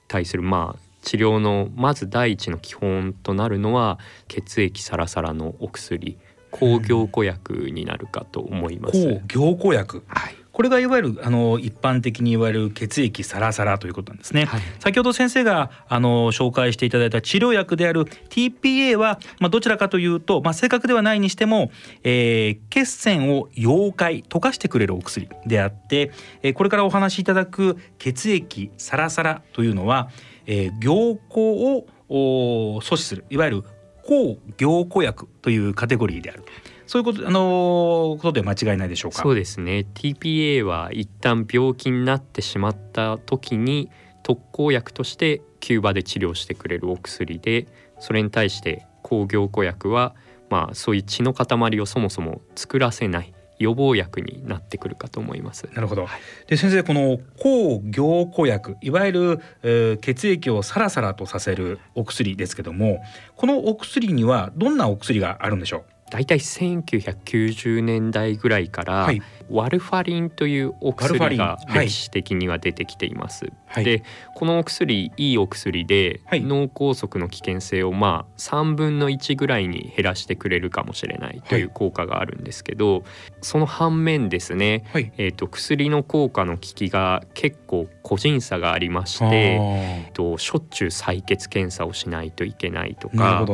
[0.06, 3.98] 対するまあ治療のまず第一の基本となるのは
[4.28, 6.16] 血液サラサラのお薬
[6.50, 9.20] 抗凝固薬になるかと思います。
[9.26, 21.72] 抗凝固薬、はいこれがいわゆるあの一般的に言われる血液サラサラということなんですね、はい、先ほど先生があの紹介していただいた治療薬である TPA はまあどちらかというとまあ正確ではないにしても、
[22.04, 30.08] えー、血栓を溶解溶かしてくれるお薬であって、えー、これからお話しいただく血液サラサラというのは、
[30.46, 33.64] えー、凝固を阻止するいわゆる
[34.04, 36.44] 抗凝固薬というカテゴリーである
[36.86, 39.22] そういうことあのことで間違いないでしょうか？
[39.22, 39.86] そうですね。
[39.94, 43.90] TPA は一旦病気になってしまった時に
[44.22, 47.66] 特効薬として急場で治療してくれるお薬で、
[47.98, 50.14] それに対して抗凝固薬は
[50.50, 55.68] まあそういう血の塊をそもそも作らせない予防薬になってくるかと思います。
[55.74, 56.06] なるほど。
[56.48, 63.02] で先生この抗凝固薬いわゆる、えー、血液をサラサラとさせるお薬ですけども
[63.36, 65.93] このお薬にはどんなお薬があるんでしょう？
[66.10, 73.52] 大体1990年代ぐらいから、はい、ワルファリンというお薬が歴史的には出てきています。
[73.66, 74.02] はい、で
[74.34, 83.02] このお薬いいお薬で、はい、脳梗塞の危険性をまあ3分の1ぐらいに減らしてくれるかもしれないという効果があるんですけど、
[83.40, 84.84] その反面ですね、
[85.16, 93.44] えーと、薬の効果の効きが結構個人差がありまして、えーと、しょっちゅう採血検査をしないといけないとか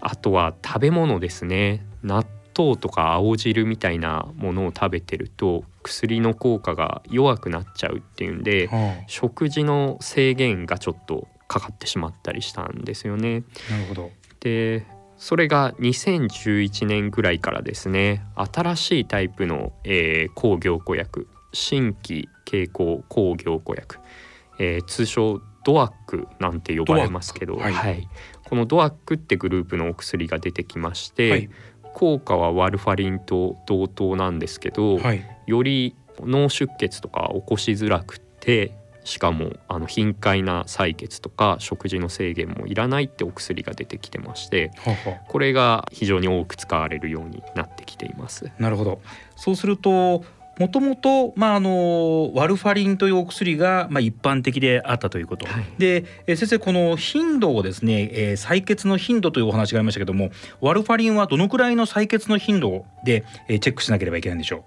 [0.00, 2.24] あとは食べ物ですね納
[2.56, 13.40] 豆とか青汁みたいなものを食べてると薬の効果が弱くなっちゃうっていうんで、はあ、食事の制限がちょっとかかってしまったりしたんですよね。
[13.70, 14.10] なるほど。
[14.40, 14.86] で
[15.16, 23.98] それが2011年ぐらいからですね新しいタイプの、えー、抗凝固薬新規経口抗凝固薬、
[24.58, 28.08] えー、通称ドアックなんて呼ばれますけど、はい、はい、
[28.48, 31.50] このドアックってグループのお薬が出てきまして、はい、
[31.94, 38.72] 効果はワルファリンと同等なんですけど、はい、より脳出血とか起こしづらくて
[39.04, 44.70] しかもあの頻回な採血とか食事の制限もいらないってお薬が出てきてまして
[45.28, 48.50] これが非常に多く使われるようになってきています。
[48.58, 49.00] なるほど。
[49.36, 50.24] そうすると
[50.60, 60.30] もともと、まあ、あのワルファリンというお薬が、まあ、一般的であったということ、はい、で、え先生この頻度をですね、えー、採血の頻度というお話がありましたけども
[60.60, 64.60] ワルファリンはどのくらいの採血の頻度で、えー、チェックしなければいけないんでしょう？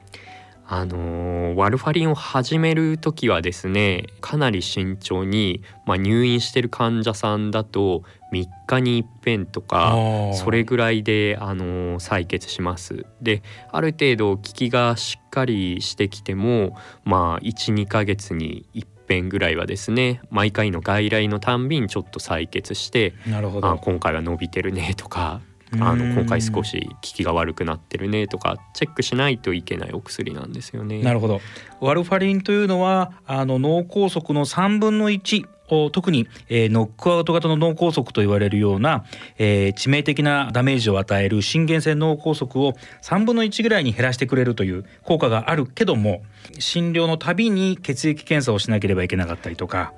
[0.65, 8.03] あのー、ワルファリンを始める時はですねかなり慎重に、まあ、入院してる患者さんだと
[8.33, 9.95] 3日に一遍とか
[10.33, 13.05] それぐらいで、あのー、採血します。
[13.21, 25.41] である程度効きがしっかりしてきてもまあ12ヶ月に一遍ぐらいはですね毎回の外来のたんびにちょっと採血してなるほど、今回は伸びてるねとか
[25.79, 31.01] あの今回少し効きが悪くなってるねとかチェックしないといけないお薬なんですよね。
[31.01, 31.41] なるほど
[31.79, 39.05] ワルファリンというのはあの脳梗塞の3分の1を特に、えー、ノックアウト型の脳梗塞と言われるような、
[39.37, 46.23] えー、致命的なダメージを与える心原性脳梗塞を3分の1ぐらいに減らしてくれるという効果があるけども
[46.59, 49.93] 診療のたびに血液検査をしなければいけなかったりとか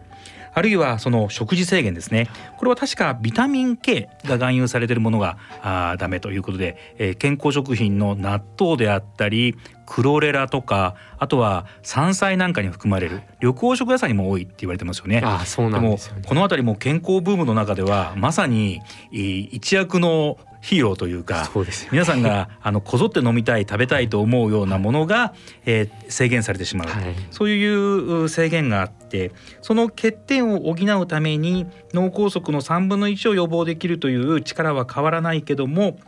[0.56, 2.30] あるいはその食事制限ですね。
[2.58, 15.22] これは確かビタミン K が含有されているものがあダメということで、えー、健康食品の納豆であったりクロレラとかあとは山菜なんかに含まれる緑黄色野菜にも多いって言われてますよね。
[15.24, 18.82] あそうなんですよ、ね、この辺りも健康ブームの中ではまさに
[19.12, 25.36] 一躍のヒーローというかそうです、皆さんがあのこぞって飲みたい食べたいと思うようなものが、
[25.68, 29.32] えー、制限されてしまう、はい、そういう制限があって
[29.62, 36.00] その欠点を補うために脳梗塞の3分の1を予防できるという力は変わらないけども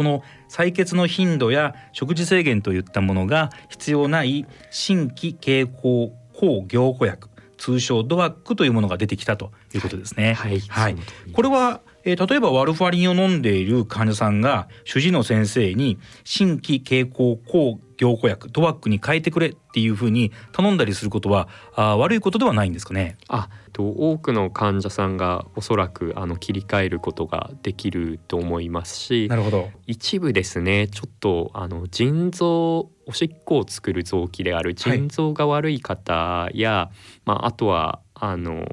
[0.00, 7.28] この採血の頻度や食事制限といったものが必要ない新規経口抗凝固薬
[7.58, 10.32] 通称ドワックというものが出てきたということですね。
[10.32, 10.96] はい、はい、
[11.34, 23.18] これはえー、例えばワルファリンを飲んでいる患者さんが主治医の先生に新規経口抗凝固薬トワックに変えてくれっていうふうに頼んだりすることはあ悪いことではないんですかね。
[23.28, 29.68] あと多くの患者さんがおそらくあの切り替えることができると思いますしなるほど。
[29.86, 38.64] 一部ですねちょっとあの腎臓おしっこを作る臓器である腎臓が悪い方や、はい、まあ、あとはあの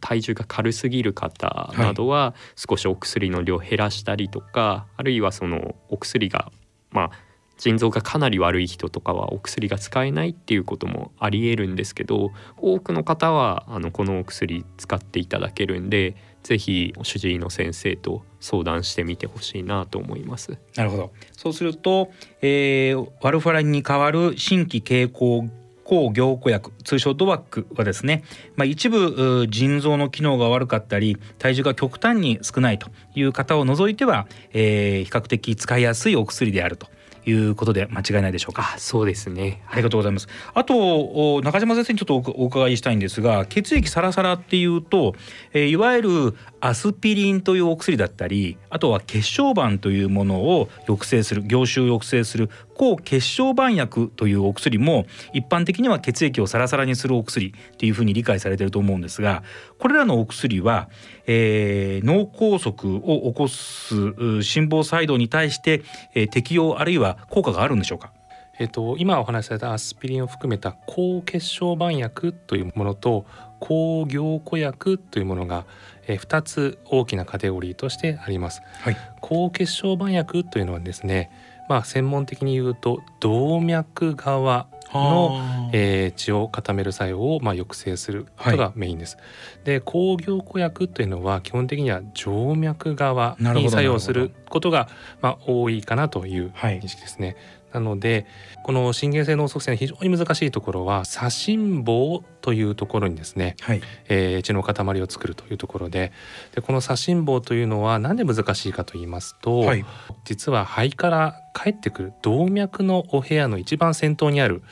[0.00, 6.50] 体重が軽すぎる方などは少しお薬の量減らしたりとか、はい、あるいはそのお薬が
[6.90, 7.10] まあ
[7.58, 20.58] 腎臓がかなり悪い人とかはお薬が使えないっていうこともありえるんですけど多くの方はあのこのお薬使っていただけるんで是非主治医の先生と相談してみてほしいなと思います。
[20.76, 25.48] なるほどそうすると、えー、ワルファランに代わる新規経口
[25.84, 28.24] 抗凝固薬通称ドワックはですね、
[28.56, 36.86] まあ、一部腎臓の機能が悪かったり体重が極端に少ないという方を除いては、えー、比較的使いやすいお薬であると
[37.24, 38.74] いうことで間違いないでしょうか？
[38.78, 39.62] そうですね。
[39.70, 40.28] ありがとうございます。
[40.54, 45.14] あと中島先生にちょっとお伺いしたいんですが、血液サラサラっていうと、
[45.52, 59.42] えー、いわゆるアスピリンというお薬だったり、あとは血小板というものを抑制する、凝集を抑制する抗血小板薬というお薬も一般的には血液をサラサラにするお薬っていうふうに理解されていると思うんですが、
[59.80, 60.88] これらのお薬は、
[61.26, 65.82] えー、脳梗塞を起こす心房細動に対して、
[66.14, 68.12] えー、適用あるいは効果があるんでしょうか？
[68.58, 73.24] えっと、今お話しされたアスピリンを含めた抗血小板薬というものと
[73.58, 75.64] 抗凝固薬というものが、
[76.06, 78.62] えー、2つ大きなカテゴリーとしてあります。
[78.80, 81.30] はい、抗血小板薬というのはですね、
[81.68, 89.16] まあ、専門的に言うと動脈側の、えー、血を固める作用を、まあ、抑制することがメインです。
[89.16, 89.22] は
[89.62, 94.88] い、で抗凝固薬というのは基本的には静脈側に作用することが、
[95.20, 97.26] まあ、多いかなという認識ですね。
[97.28, 97.36] はい
[97.72, 98.26] なので
[98.64, 106.12] この心原性脳塞栓の非常に難しいところは左心房というところにですね、はい、えー、血の塊を作るというところで
[106.54, 109.84] でこの左心房というのは何で難しいかと言いますと、はい、
[110.24, 114.62] 実は肺から帰ってくる動脈のお部屋の一番先頭にある、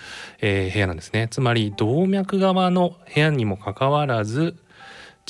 [0.40, 1.28] えー、部屋なんですね。
[1.30, 4.57] つまり動脈側の部屋にもかかわらず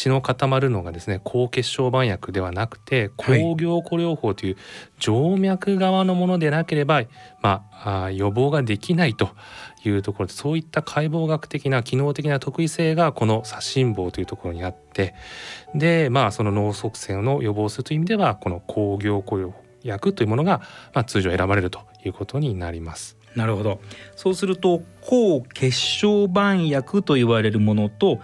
[0.01, 4.57] 血の固まるのがですね抗血小板薬ではなくて抗凝固療法という
[4.98, 7.03] 静脈側のものでなければ、
[7.42, 9.30] まあ、予防ができないと
[9.84, 15.14] いうところでそういった解剖学的な機能的な特異性がこの左心房というところにあって
[15.74, 20.61] でまあその脳塞栓を予防するという意味ではこの抗凝固療法薬というものが、
[20.94, 23.20] まあ、通常選ばれるということになります。
[23.36, 23.80] なるほど
[24.16, 28.18] そうすると抗血小板薬と言われるものと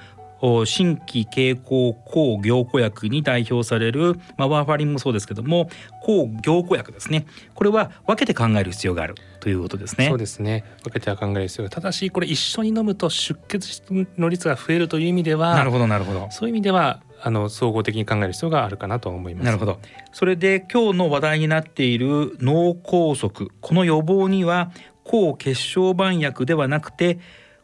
[0.65, 5.71] 新規経口抗凝固薬に代表される、まあ、ワーファリンもそうですけども
[6.03, 7.27] 抗凝固薬ですね。
[7.55, 10.09] これは分けて考える必要があるということですね。
[10.09, 10.65] そうですね。
[10.85, 13.83] 分けては考える必要がただしこれ一緒に飲むと出血
[14.19, 16.29] の率が増えるという意味ではなるほどなるほど。
[16.31, 19.45] そういう意味ではあの総合的に考える必要があるかなと思います。
[19.47, 19.79] なるほど。
[20.13, 23.49] それで今日の話題になっている脳梗塞。
[23.61, 24.71] この予防には
[25.05, 27.19] 抗血小板薬ではなくて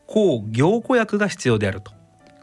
[0.06, 1.92] 抗凝固薬が必要であると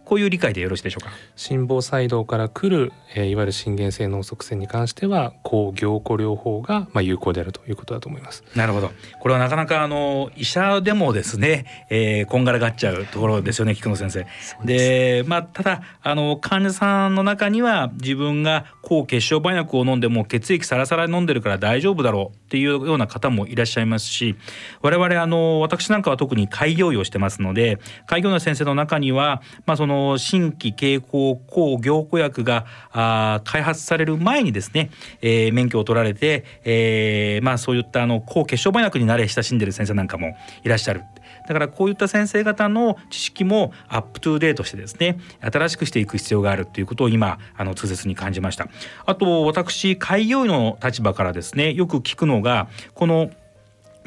[0.09, 1.11] こういう理解でよろしいでしょうか？
[1.35, 8.43] 心房細動から来る、えー、いわゆる心原性脳塞栓に関しては抗凝固療法がまあ有効であるということだと思います。
[8.55, 8.89] なるほど。
[9.19, 14.25] これはなかなかあの医者でもですね、えー、こんがらがっちゃうところですよね菊野先生。
[14.65, 24.35] でまあただあの患者さんの中には自分が抗血小板薬を飲んでも血液サラサラ飲んでるから大丈夫だろうっていうような方もいらっしゃいますし
[24.81, 34.89] 我々あの私なんかは特に開業医をしてますので開業医の先生の中には、まあ、その新規経口抗凝固薬があ開発される前にですね、
[35.21, 41.01] えー、免許を取られて、えー、まあそういったあの抗血小板薬に慣れ親しんでる先生なんかもいらっしゃる。
[41.47, 48.67] だからこういった先生方の知識もアップトゥーデートしてですね新しくしていく必要があるということを今あの痛切に感じました
[49.05, 53.31] あと私開業医の立場からですねよく聞くのがこの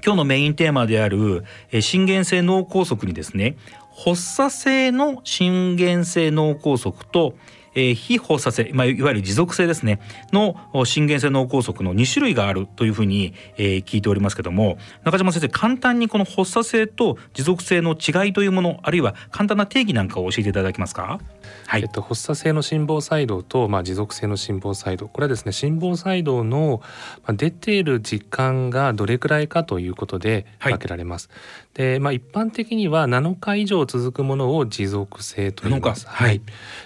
[0.05, 1.45] 今日のメインテーマである
[1.81, 3.57] 心原性脳梗塞にですね
[3.97, 7.35] 発作性の心原性脳梗塞と
[7.75, 10.01] えー、非発作性、まあ、いわゆる持続性ですね
[10.33, 21.21] の心原性脳梗塞の2種類があるというふうに、えー、聞いておりますけども中島先生簡単にこの発作性と持続性の違いというものあるいは簡単な定義なんかを教えていただけますか？
[21.67, 25.09] はい、えっと、発作性の心房細動と、まあ、持続性の心房細動。
[25.09, 26.83] これはですね心房細動の、
[27.23, 31.31] まあ、出ている時間がどれくらいかということで分けられます。
[31.31, 36.07] はい、で、まあ、一般的には7日以上続くものを持続性と言います。
[36.07, 36.43] はい、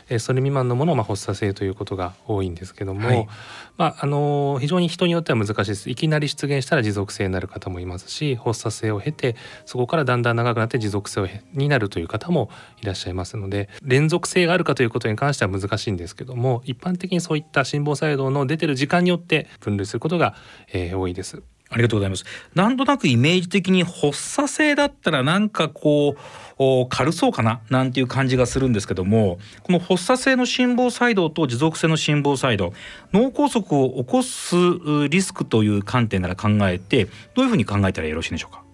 [0.09, 3.29] えそれ未満のものを、まあ、発作性ということが多いんですけども、はい、
[3.77, 5.91] まあ、あの非常に人によっては難しいです。
[5.91, 12.49] いきなり出現したら持続性になる方もいますし発作性を経てそこからだんだん長くなって持続性になるという方も
[12.81, 20.35] いらっしゃいますので連続性があるかということに関しては難しいんですけども一般的にそういった心房細動の出てる時間によって分類することが、
[20.73, 21.43] えー、多いです。
[21.69, 22.25] ありがとうございます。
[22.55, 26.17] なんとなくイメージ的に発作性だったらなんかこ
[26.59, 27.61] う軽そうかな？
[27.71, 32.73] なんていう感じがするんですけどもこの発作性の心房細動と持続性の心房細動
[33.13, 34.55] 脳梗塞を起こす
[35.11, 38.66] リスクという観点から考えてどういうふうに考えたらよろしいでしょうか？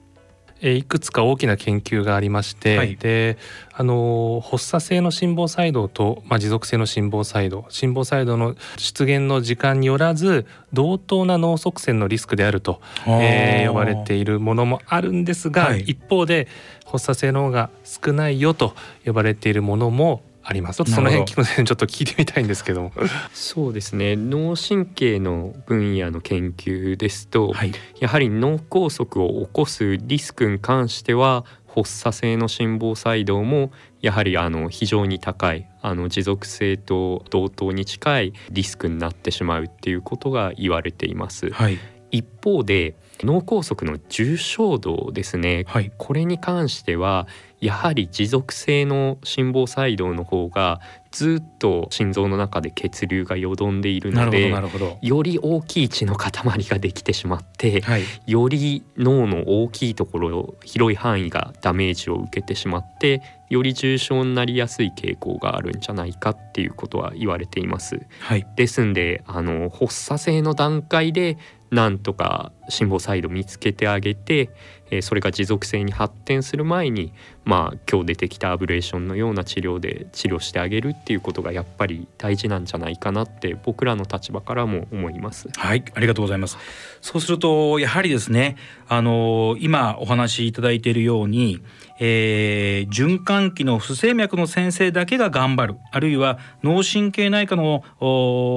[0.71, 3.37] いくつか大きな研究がありまして、はい、で
[3.73, 16.47] あの発作性の心房細動と、まあ、持続性の心房細動心房細動の出現の時間によらず同等な脳塞栓のリスクであると、えー、呼ばれているものもあるんですが、はい、一方で
[16.85, 20.78] 発作性の方が少ないよと呼ばれているものもあります。
[20.78, 22.93] ちょっとその辺聞くちょっと聞いてみたいんですけども。
[23.32, 24.16] そうですね。
[24.16, 41.51] 脳神経の分野の研究ですと、はい、やはり脳梗塞を起こすリスクに関しては発作性の心房細動もやはりあの非常に高いあの持続性と同等に近いリスクになってしまうっていうことが言われています。
[41.51, 41.78] はい、
[42.11, 47.26] 一方で脳梗塞の重症度ですね、はい、これに関しては
[47.63, 50.81] やはり持続性の心房細動の方が
[51.13, 54.53] ずっと心臓の中で血流がよどんでいるので
[55.01, 56.33] より大きい血の塊
[56.65, 68.01] ができてしまって、はい、より脳の大きいところ広い範囲がダメージを受けてしまってより重症になりやすい傾向があるんじゃないかっていうことは言われています。
[68.21, 71.37] はい、ですんであの発作性の段階で
[71.71, 74.51] なんとか心房細動見つけてあげて、
[74.93, 77.12] えー、それが持続性に発展する前に
[77.45, 85.49] まあ今日出てきたアブレーションのような治療で治療してあげるっていうことがやっぱり大事なんじゃないかなって僕らの立場からも思います。
[85.57, 86.59] はいありがとうございます。
[87.01, 91.62] そうするとやはりですねあの今お話しいただいているように
[92.05, 97.84] えー、循環器の不整脈の先生だけが頑張るあるいは脳神経内科の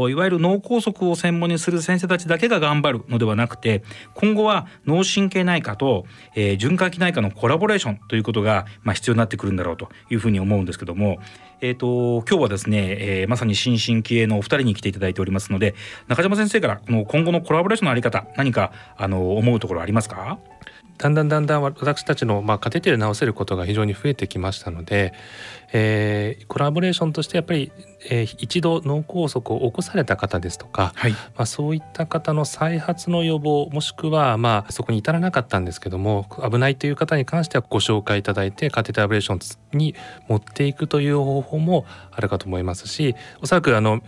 [0.09, 3.83] いわゆる脳梗塞を専門にする先生たちだけが頑張るのではなくて
[4.15, 11.19] 今後は脳神経内科と、えー、循環器内科のコラボレーションということが、まあ、必要になってくるんだろうというふうに思うんですけども。
[11.61, 15.73] えーと、今日はですね、えー、まさに新進気鋭のお二人に来ていただいておりますので
[16.09, 20.37] 中島先生からこの今後のコラボレーションのあり方何かあの思うところありますか？
[20.97, 25.13] だんだんだんだん私たちの、まあ、カテーテル治せることが非常に増えてきましたので、
[25.78, 27.69] えー、コラボレーションとしてやっぱり、
[28.09, 39.36] えー、一度脳梗塞を起こされた方ですとか、はい、まあ、そういった方の再発の予防もしくは、まあ、そこに至らなかったんですけども危ないという方に関してはご紹介いただいてカテーテルアブレーショ
[39.73, 39.95] ンに
[40.30, 44.01] 持っていくという方法もあるかと思いますしおそらくあの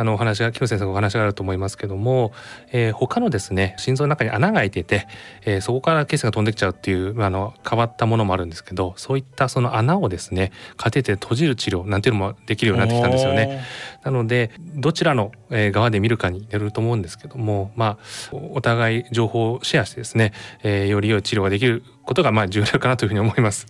[0.00, 2.32] あのお話が木野先生のお話があると思いますけども、
[2.72, 5.06] えー、他のですね心臓の中に穴が開いていて、
[5.44, 13.64] えー、そこから血栓が飛んできちゃうっていうあの変わったものもあるんですけどそういったその穴をですねカテーテル閉じる治療なんていうのもできるようになってきたんですよね。
[14.04, 17.98] なのでどちらの側で見るかによると思うんですけどもま
[18.32, 20.32] あお互い情報をシェアしてですね、
[20.62, 23.66] えー、より良い治療ができることがまあ重要かなというふうに思います。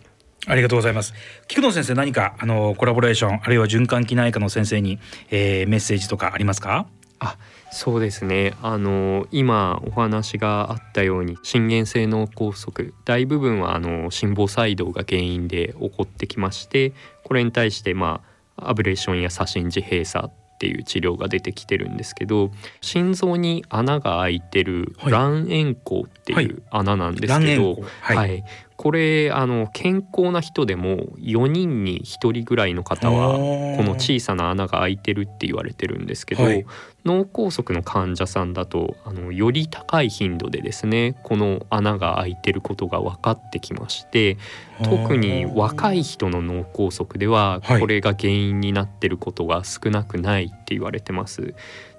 [0.47, 1.13] ありがとうございます
[1.49, 4.99] 菊野先生何かあのコラボレーションあるいは循環器内科の先生に、
[5.31, 6.87] えー、メッセージとかありますか？
[7.19, 7.37] あ
[7.73, 8.55] そうですね。
[8.63, 16.93] あの今お話があったように心原性脳梗塞大部分はあの心房細動が原因で起こってきまして
[17.25, 18.23] これに対してま
[18.57, 22.51] あアブレーションや左心耳閉鎖っていう治療が出てきてるんですけど
[22.83, 28.45] 心臓に穴が開いてる卵円孔っていう穴なんですけど、はい、はい、
[28.81, 36.65] これあの健康な人でも4人に1人ぐらいの方はこの小さな穴が開いてるって言われてるんですけど、はい、
[37.05, 44.39] 脳梗塞の患者さんだとあのより高い頻度でですねこの穴が開いてることが分かってきまして
[44.83, 51.53] 特に若い人の脳梗塞ではこれが原因になってることが少なくないって言われてます。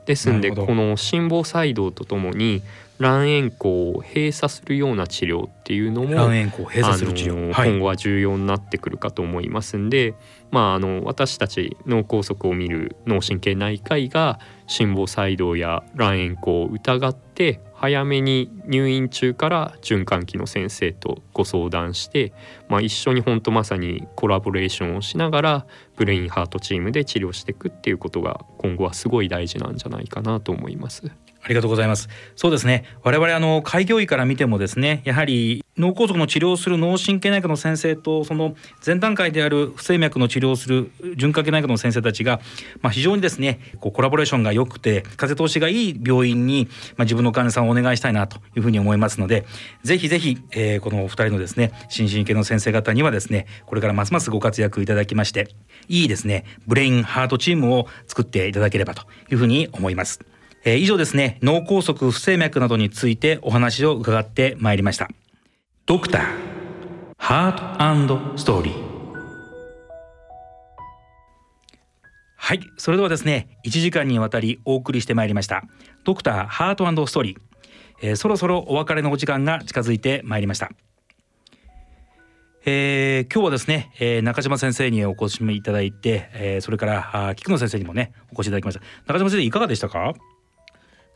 [0.08, 2.64] ですんでこの心房細動とともに
[3.02, 10.14] 卵円孔を閉鎖するような治療っていうのも卵円孔閉鎖する治療、今後は重要になってくるかと思いますんで、
[10.52, 22.32] まあ、あの私たち脳梗塞を見る脳神経内科医が心房細動や卵円孔を疑って早めに入院中から循環器の先生とご相談して、
[22.70, 31.12] まあ、一緒に本当まさにコラボレーションをしながらブレインハートチームで治療していくっていうことが今後はすごい大事なんじゃないかなと思います。
[31.44, 32.08] ありがとうございます。
[32.36, 32.86] そうですね。
[33.04, 42.42] 我々あの開業医から見てもですね、やはり脳梗塞の治療する脳神経内科の先生とその前段階である不整脈の治療する循環器内科の先生たちが、
[42.82, 46.68] まあ、非常にですねこうコラボレーションが良くて風通しがいい病院に、
[46.98, 49.46] まあ、自分の患者さんをお願いしたいなというふうに思いますので
[49.84, 55.48] ぜひぜひ、えー、このお二人のですね心身系の先生方にはですねこれからますますご活躍いただきまして
[55.88, 60.20] いいですねブレインハートチームを作っていただければというふうに思います。
[60.64, 61.40] えー、以上ですね。
[61.42, 65.10] 脳梗塞不整脈などについてお話を伺ってまいりました。
[65.88, 66.24] ドクター
[67.18, 68.92] ハートストーリー。
[72.38, 72.60] はい。
[72.78, 75.64] それではですね1時間にわたりお送りしてまいりました。
[76.04, 77.38] ドクターハートストーリー、
[78.02, 80.72] えー、そろそろお別れのお時間が近づいてまいりました。
[82.66, 88.82] えー、今日はですね、えー、中島先生にお越しいただいて、えー、それから菊野先生にもねお越しいただきました。
[89.08, 90.14] 中島先生いかがでしたか？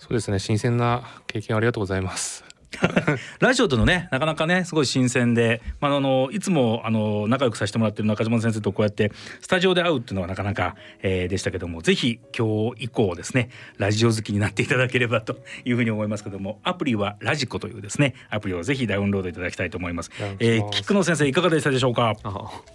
[0.05, 0.37] そうですね。
[0.37, 2.45] 新鮮な経験ありがとうございます。
[3.39, 20.11] ラジオとのねなかなかねすごい新鮮で、まあ、あのいつもあの仲良くさせてもらってる中島先生とこうやってスタジオで会うっていうのはなかなか、えー、でしたけどもぜひ今日以降ですねラジオ好きになっていただければというふうに思いますけどもアプリはラジコというですねアプリをぜひダウンロードいただきたいと思います。
[20.39, 22.13] えー、菊野先生いかがでしたでしょうか？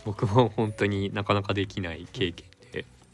[0.06, 2.46] 僕も本当になかなかできない経験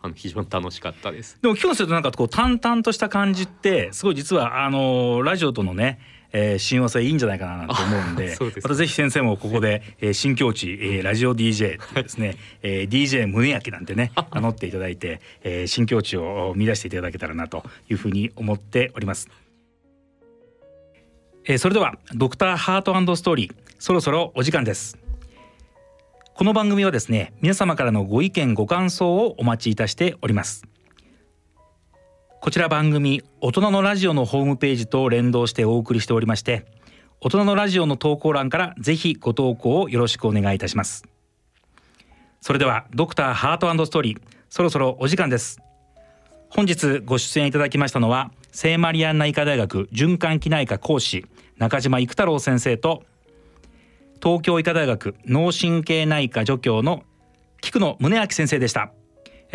[0.06, 5.98] あの非常に楽しかったですでも今日のとなんかこう淡々とした感じってすごい実はあのラジオとのね
[6.32, 19.30] えー、親和性いいんじゃないかななんて思うんで またぜひ先生もここで、えー、新境地、えー、ラジオ DJ ってですね、えー、DJ 宗明なんてね 名乗っていただいて、えー、新境地を見出していただけたらなというふうに思っております。
[21.46, 25.05] えー、それではドクターハートストーリーそろそろお時間です。
[26.38, 30.66] この番組はですね皆様からのご意見ご感想をお待ちいたしております。
[32.42, 36.66] こちら番組大人のラジオのホームページと連動してお送りしておりまして
[37.22, 41.06] 大人のラジオの投稿欄からぜひご投稿をよろしくお願いいたします。
[42.42, 44.20] それではドクターハートストーリー
[44.50, 45.58] そろそろお時間です。
[46.50, 51.24] 本日ご出演いただきましたのは聖マリアン内科大学循環器内科講師
[51.56, 53.04] 中島育太郎先生と
[54.22, 57.02] 東京医科大学脳神経内科助教の
[57.60, 58.92] 菊野宗明先生でした。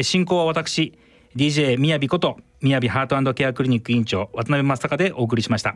[0.01, 0.97] 進行は私
[1.35, 5.75] DJ みやびことみやびハートケアクリニック院長渡辺正孝でお送りしました。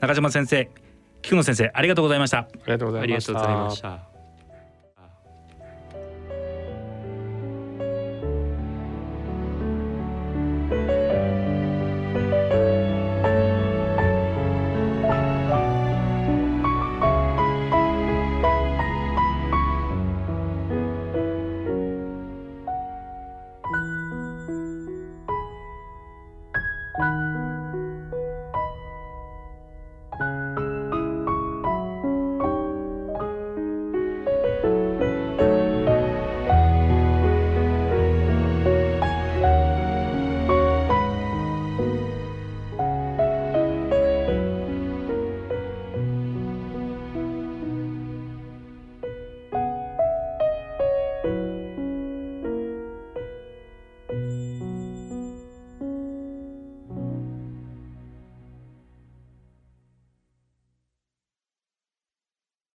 [0.00, 0.70] 中島先生
[1.22, 2.38] 菊野先生ありがとうございました。
[2.38, 4.07] ありがとうございました